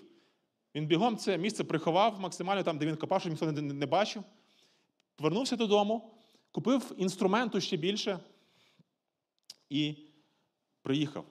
Він 0.76 0.88
бігом 0.88 1.18
це 1.18 1.38
місце 1.38 1.64
приховав 1.64 2.20
максимально 2.20 2.64
там, 2.64 2.78
де 2.78 2.86
він 2.86 2.96
копав, 2.96 3.22
щоб 3.22 3.32
ніхто 3.32 3.52
не 3.52 3.86
бачив. 3.86 4.24
Повернувся 5.16 5.56
додому, 5.56 6.14
купив 6.52 6.92
інструменту 6.98 7.62
ще 7.62 7.78
більше 7.78 8.20
і 9.70 9.96
приїхав. 10.82 11.26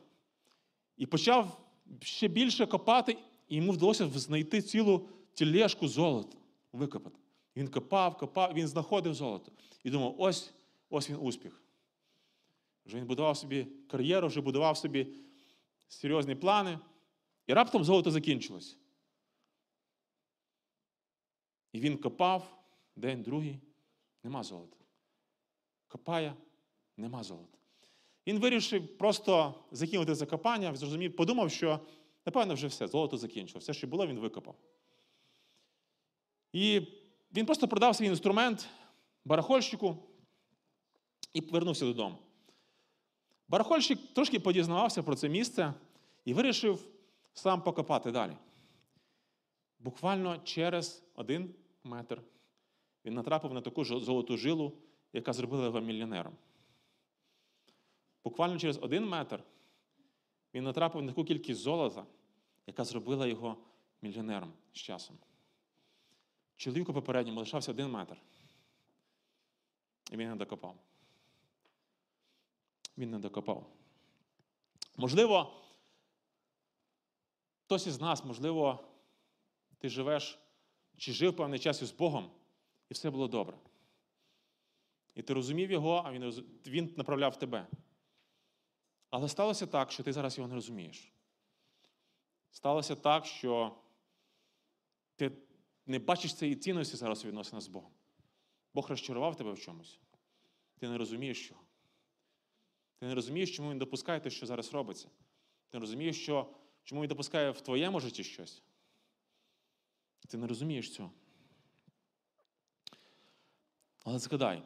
І 0.96 1.06
почав 1.06 1.60
ще 2.00 2.28
більше 2.28 2.66
копати, 2.66 3.16
і 3.48 3.56
йому 3.56 3.72
вдалося 3.72 4.08
знайти 4.08 4.62
цілу 4.62 5.08
тілешку 5.34 5.88
золота, 5.88 6.38
викопати. 6.72 7.18
Він 7.56 7.68
копав, 7.68 8.16
копав, 8.16 8.54
він 8.54 8.68
знаходив 8.68 9.14
золото. 9.14 9.52
І 9.84 9.90
думав, 9.90 10.14
ось 10.18 10.54
ось 10.90 11.10
він 11.10 11.16
успіх. 11.20 11.62
Вже 12.86 12.96
він 12.96 13.06
будував 13.06 13.36
собі 13.36 13.64
кар'єру, 13.64 14.28
вже 14.28 14.40
будував 14.40 14.76
собі 14.76 15.14
серйозні 15.88 16.34
плани. 16.34 16.78
І 17.46 17.54
раптом 17.54 17.84
золото 17.84 18.10
закінчилось. 18.10 18.78
І 21.72 21.80
він 21.80 21.96
копав 21.96 22.64
день, 22.96 23.22
другий, 23.22 23.58
нема 24.22 24.42
золота. 24.42 24.76
Копає, 25.88 26.34
нема 26.96 27.22
золота. 27.22 27.58
Він 28.26 28.38
вирішив 28.38 28.98
просто 28.98 29.54
закинути 29.70 30.14
закопання, 30.14 30.74
зрозумів, 30.74 31.16
подумав, 31.16 31.50
що, 31.50 31.80
напевно, 32.26 32.54
вже 32.54 32.66
все, 32.66 32.86
золото 32.86 33.16
закінчило. 33.16 33.60
Все, 33.60 33.74
що 33.74 33.86
було, 33.86 34.06
він 34.06 34.18
викопав. 34.18 34.56
І 36.52 36.86
він 37.36 37.46
просто 37.46 37.68
продав 37.68 37.96
свій 37.96 38.06
інструмент 38.06 38.68
барахольщику 39.24 39.96
і 41.32 41.40
повернувся 41.40 41.84
додому. 41.84 42.18
Барахольщик 43.48 43.98
трошки 44.14 44.40
подізнавався 44.40 45.02
про 45.02 45.16
це 45.16 45.28
місце 45.28 45.74
і 46.24 46.34
вирішив 46.34 46.88
сам 47.34 47.62
покопати 47.62 48.10
далі. 48.10 48.36
Буквально 49.78 50.38
через 50.38 51.02
один 51.14 51.54
метр 51.84 52.22
він 53.04 53.14
натрапив 53.14 53.52
на 53.54 53.60
таку 53.60 53.84
золоту 53.84 54.36
жилу, 54.36 54.72
яка 55.12 55.32
зробила 55.32 55.64
його 55.64 55.80
мільйонером. 55.80 56.36
Буквально 58.24 58.58
через 58.58 58.78
один 58.78 59.08
метр 59.08 59.42
він 60.54 60.64
натрапив 60.64 61.02
на 61.02 61.08
таку 61.08 61.24
кількість 61.24 61.60
золота, 61.60 62.06
яка 62.66 62.84
зробила 62.84 63.26
його 63.26 63.56
мільйонером 64.02 64.52
з 64.72 64.76
часом. 64.76 65.16
Чоловіку 66.62 66.92
попередньому 66.92 67.40
лишався 67.40 67.70
один 67.70 67.90
метр. 67.90 68.16
І 70.10 70.16
він 70.16 70.28
не 70.28 70.36
докопав. 70.36 70.76
Він 72.98 73.10
не 73.10 73.18
докопав. 73.18 73.66
Можливо, 74.96 75.62
хтось 77.64 77.86
із 77.86 78.00
нас, 78.00 78.24
можливо, 78.24 78.88
ти 79.78 79.88
живеш 79.88 80.38
чи 80.96 81.12
жив 81.12 81.36
певний 81.36 81.58
час 81.58 81.82
із 81.82 81.92
Богом, 81.92 82.30
і 82.88 82.94
все 82.94 83.10
було 83.10 83.28
добре. 83.28 83.58
І 85.14 85.22
ти 85.22 85.34
розумів 85.34 85.70
його, 85.70 86.02
а 86.06 86.12
він, 86.12 86.30
він 86.66 86.94
направляв 86.96 87.38
тебе. 87.38 87.66
Але 89.10 89.28
сталося 89.28 89.66
так, 89.66 89.92
що 89.92 90.02
ти 90.02 90.12
зараз 90.12 90.38
його 90.38 90.48
не 90.48 90.54
розумієш. 90.54 91.12
Сталося 92.50 92.96
так, 92.96 93.26
що 93.26 93.76
ти 95.16 95.32
не 95.86 95.98
бачиш 95.98 96.34
цієї 96.34 96.56
цінності 96.56 96.96
зараз 96.96 97.24
у 97.24 97.28
відносинах 97.28 97.62
з 97.62 97.68
Богом. 97.68 97.92
Бог 98.74 98.88
розчарував 98.88 99.36
тебе 99.36 99.52
в 99.52 99.60
чомусь. 99.60 99.98
Ти 100.78 100.88
не 100.88 100.98
розумієш 100.98 101.48
чого. 101.48 101.60
Ти 102.98 103.06
не 103.06 103.14
розумієш, 103.14 103.56
чому 103.56 103.70
він 103.70 103.78
допускає 103.78 104.20
те, 104.20 104.30
що 104.30 104.46
зараз 104.46 104.72
робиться. 104.72 105.08
Ти 105.68 105.78
не 105.78 105.80
розумієш, 105.80 106.22
що, 106.22 106.54
чому 106.84 107.02
він 107.02 107.08
допускає 107.08 107.50
в 107.50 107.60
твоєму 107.60 108.00
житті 108.00 108.24
щось. 108.24 108.62
Ти 110.28 110.36
не 110.36 110.46
розумієш 110.46 110.94
цього. 110.94 111.12
Але 114.04 114.18
згадай. 114.18 114.62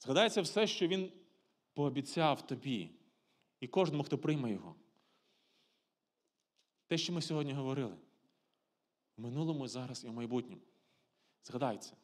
Згадай 0.00 0.30
це 0.30 0.40
все, 0.40 0.66
що 0.66 0.86
він 0.88 1.12
пообіцяв 1.74 2.46
тобі 2.46 2.90
і 3.60 3.68
кожному, 3.68 4.02
хто 4.02 4.18
прийме 4.18 4.50
його. 4.50 4.74
Те, 6.86 6.98
що 6.98 7.12
ми 7.12 7.22
сьогодні 7.22 7.52
говорили. 7.52 7.96
В 9.16 9.20
минулому, 9.20 9.68
зараз 9.68 10.04
і 10.04 10.08
в 10.08 10.12
майбутньому. 10.12 10.62
Згадай 11.44 11.78
це. 11.78 11.94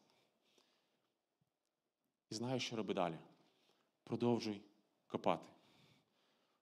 І 2.30 2.34
знаєш, 2.34 2.66
що 2.66 2.76
роби 2.76 2.94
далі. 2.94 3.18
Продовжуй 4.04 4.60
копати. 5.06 5.48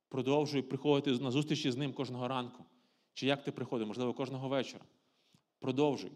Продовжуй 0.08 0.62
приходити 0.62 1.22
на 1.22 1.30
зустрічі 1.30 1.70
з 1.70 1.76
ним 1.76 1.92
кожного 1.92 2.28
ранку. 2.28 2.64
Чи 3.14 3.26
як 3.26 3.44
ти 3.44 3.52
приходиш, 3.52 3.88
можливо, 3.88 4.14
кожного 4.14 4.48
вечора. 4.48 4.84
Продовжуй. 5.58 6.12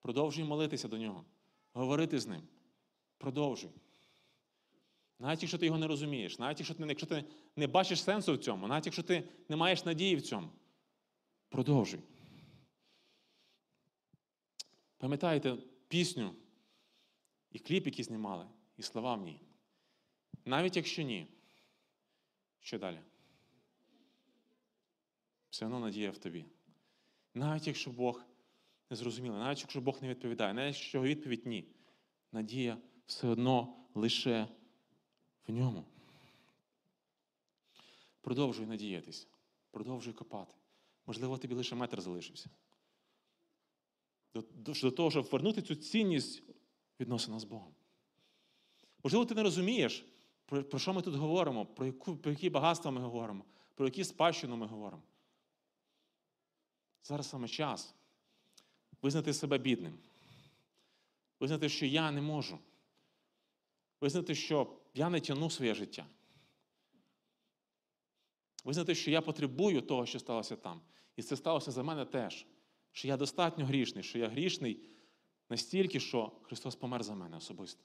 Продовжуй 0.00 0.44
молитися 0.44 0.88
до 0.88 0.98
нього, 0.98 1.24
говорити 1.72 2.20
з 2.20 2.26
ним. 2.26 2.42
Продовжуй. 3.18 3.70
Навіть 5.18 5.42
якщо 5.42 5.58
ти 5.58 5.66
його 5.66 5.78
не 5.78 5.86
розумієш, 5.86 6.38
навіть 6.38 6.60
якщо 6.60 6.74
ти, 6.74 6.84
якщо 6.88 7.06
ти 7.06 7.24
не 7.56 7.66
бачиш 7.66 8.02
сенсу 8.02 8.34
в 8.34 8.38
цьому, 8.38 8.66
навіть 8.66 8.86
якщо 8.86 9.02
ти 9.02 9.28
не 9.48 9.56
маєш 9.56 9.84
надії 9.84 10.16
в 10.16 10.22
цьому, 10.22 10.48
продовжуй. 11.48 12.00
Пам'ятаєте 14.98 15.56
пісню 15.88 16.34
і 17.52 17.58
кліп, 17.58 17.86
який 17.86 18.04
знімали, 18.04 18.46
і 18.76 18.82
слова 18.82 19.14
в 19.14 19.22
ній. 19.22 19.40
Навіть 20.44 20.76
якщо 20.76 21.02
ні, 21.02 21.26
що 22.60 22.78
далі? 22.78 23.00
Все 25.50 25.66
одно 25.66 25.80
надія 25.80 26.10
в 26.10 26.18
тобі. 26.18 26.44
Навіть 27.34 27.66
якщо 27.66 27.90
Бог 27.90 28.24
не 28.90 28.96
зрозумілий, 28.96 29.38
навіть 29.38 29.60
якщо 29.60 29.80
Бог 29.80 29.98
не 30.02 30.08
відповідає, 30.08 30.54
навіть 30.54 30.74
якщо 30.74 31.02
відповідь 31.02 31.46
ні, 31.46 31.68
надія 32.32 32.78
все 33.06 33.28
одно 33.28 33.76
лише 33.94 34.48
в 35.46 35.52
ньому. 35.52 35.84
Продовжуй 38.20 38.66
надіятись, 38.66 39.28
продовжуй 39.70 40.12
копати. 40.12 40.54
Можливо, 41.06 41.38
тобі 41.38 41.54
лише 41.54 41.74
метр 41.74 42.00
залишився. 42.00 42.50
До, 44.34 44.90
того, 44.90 45.10
щоб 45.10 45.28
вернути 45.32 45.62
цю 45.62 45.74
цінність 45.74 46.42
відносина 47.00 47.38
з 47.38 47.44
Богом. 47.44 47.74
Можливо, 49.04 49.26
ти 49.26 49.34
не 49.34 49.42
розумієш, 49.42 50.04
про, 50.46 50.64
про 50.64 50.78
що 50.78 50.92
ми 50.92 51.02
тут 51.02 51.14
говоримо, 51.14 51.66
про, 51.66 51.86
яку, 51.86 52.16
про 52.16 52.30
які 52.30 52.50
багатства 52.50 52.90
ми 52.90 53.00
говоримо, 53.00 53.44
про 53.74 53.86
які 53.86 54.04
спадщину 54.04 54.56
ми 54.56 54.66
говоримо. 54.66 55.02
Зараз 57.04 57.28
саме 57.28 57.48
час 57.48 57.94
визнати 59.02 59.34
себе 59.34 59.58
бідним. 59.58 59.98
Визнати, 61.40 61.68
що 61.68 61.86
я 61.86 62.10
не 62.10 62.20
можу. 62.20 62.58
Визнати, 64.00 64.34
що 64.34 64.76
я 64.94 65.10
не 65.10 65.20
тягну 65.20 65.50
своє 65.50 65.74
життя. 65.74 66.06
Визнати, 68.64 68.94
що 68.94 69.10
я 69.10 69.20
потребую 69.20 69.82
того, 69.82 70.06
що 70.06 70.18
сталося 70.18 70.56
там. 70.56 70.80
І 71.16 71.22
це 71.22 71.36
сталося 71.36 71.70
за 71.70 71.82
мене 71.82 72.04
теж. 72.04 72.46
Що 72.92 73.08
я 73.08 73.16
достатньо 73.16 73.64
грішний, 73.64 74.04
що 74.04 74.18
я 74.18 74.28
грішний 74.28 74.80
настільки, 75.48 76.00
що 76.00 76.32
Христос 76.42 76.76
помер 76.76 77.02
за 77.02 77.14
мене 77.14 77.36
особисто. 77.36 77.84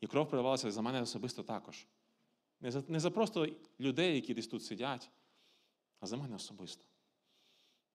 І 0.00 0.06
кров 0.06 0.28
проливалася 0.28 0.70
за 0.70 0.82
мене 0.82 1.02
особисто 1.02 1.42
також. 1.42 1.86
Не 2.60 2.70
за, 2.70 2.84
не 2.88 3.00
за 3.00 3.10
просто 3.10 3.48
людей, 3.80 4.14
які 4.14 4.34
десь 4.34 4.46
тут 4.46 4.64
сидять, 4.64 5.10
а 6.00 6.06
за 6.06 6.16
мене 6.16 6.36
особисто. 6.36 6.84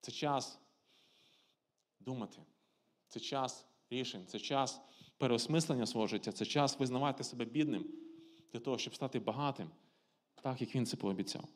Це 0.00 0.12
час 0.12 0.58
думати. 2.00 2.42
Це 3.08 3.20
час 3.20 3.66
рішень, 3.90 4.26
це 4.26 4.38
час 4.38 4.80
переосмислення 5.18 5.86
свого 5.86 6.06
життя, 6.06 6.32
це 6.32 6.44
час 6.44 6.78
визнавати 6.78 7.24
себе 7.24 7.44
бідним 7.44 7.86
для 8.52 8.60
того, 8.60 8.78
щоб 8.78 8.94
стати 8.94 9.18
багатим, 9.18 9.70
так 10.42 10.60
як 10.60 10.74
він 10.74 10.86
це 10.86 10.96
пообіцяв. 10.96 11.48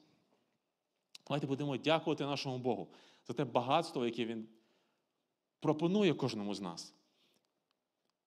Давайте 1.27 1.47
будемо 1.47 1.77
дякувати 1.77 2.25
нашому 2.25 2.59
Богу 2.59 2.95
за 3.27 3.35
те 3.35 3.45
багатство, 3.45 4.07
яке 4.07 4.25
Він 4.25 4.49
пропонує 5.63 6.15
кожному 6.15 6.55
з 6.55 6.61
нас. 6.61 6.95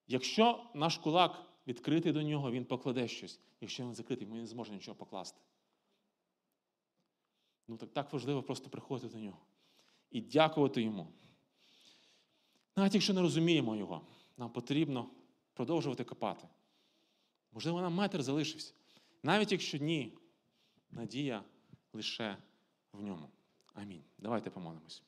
Якщо 0.08 0.65
наш 0.74 0.98
кулак 0.98 1.45
відкритий 1.67 2.12
до 2.12 2.21
нього, 2.24 2.52
він 2.52 2.65
покладе 2.65 3.08
щось. 3.08 3.39
Якщо 3.62 3.84
він 3.84 3.93
закритий, 3.93 4.28
він 4.28 4.38
не 4.38 4.48
зможе 4.48 4.74
нічого 4.74 4.95
покласти. 4.95 5.41
Ну 7.67 7.78
так, 7.78 7.93
так 7.93 8.13
важливо 8.13 8.43
просто 8.43 8.69
приходити 8.69 9.08
до 9.08 9.19
нього 9.19 9.39
і 10.12 10.21
дякувати 10.21 10.82
йому. 10.82 11.08
Навіть 12.76 12.93
якщо 12.93 13.13
не 13.13 13.21
розуміємо 13.21 13.76
його, 13.76 14.08
нам 14.38 14.50
потрібно 14.52 15.10
продовжувати 15.54 16.04
копати. 16.04 16.48
Можливо, 17.52 17.82
нам 17.82 17.93
метр 17.93 18.24
залишився. 18.24 18.74
Навіть 19.24 19.52
якщо 19.52 19.78
ні, 19.78 20.17
надія 20.89 21.43
лише 21.93 22.38
в 22.91 23.02
ньому. 23.02 23.30
Амінь. 23.74 24.04
Давайте 24.17 24.50
помолимось. 24.50 25.04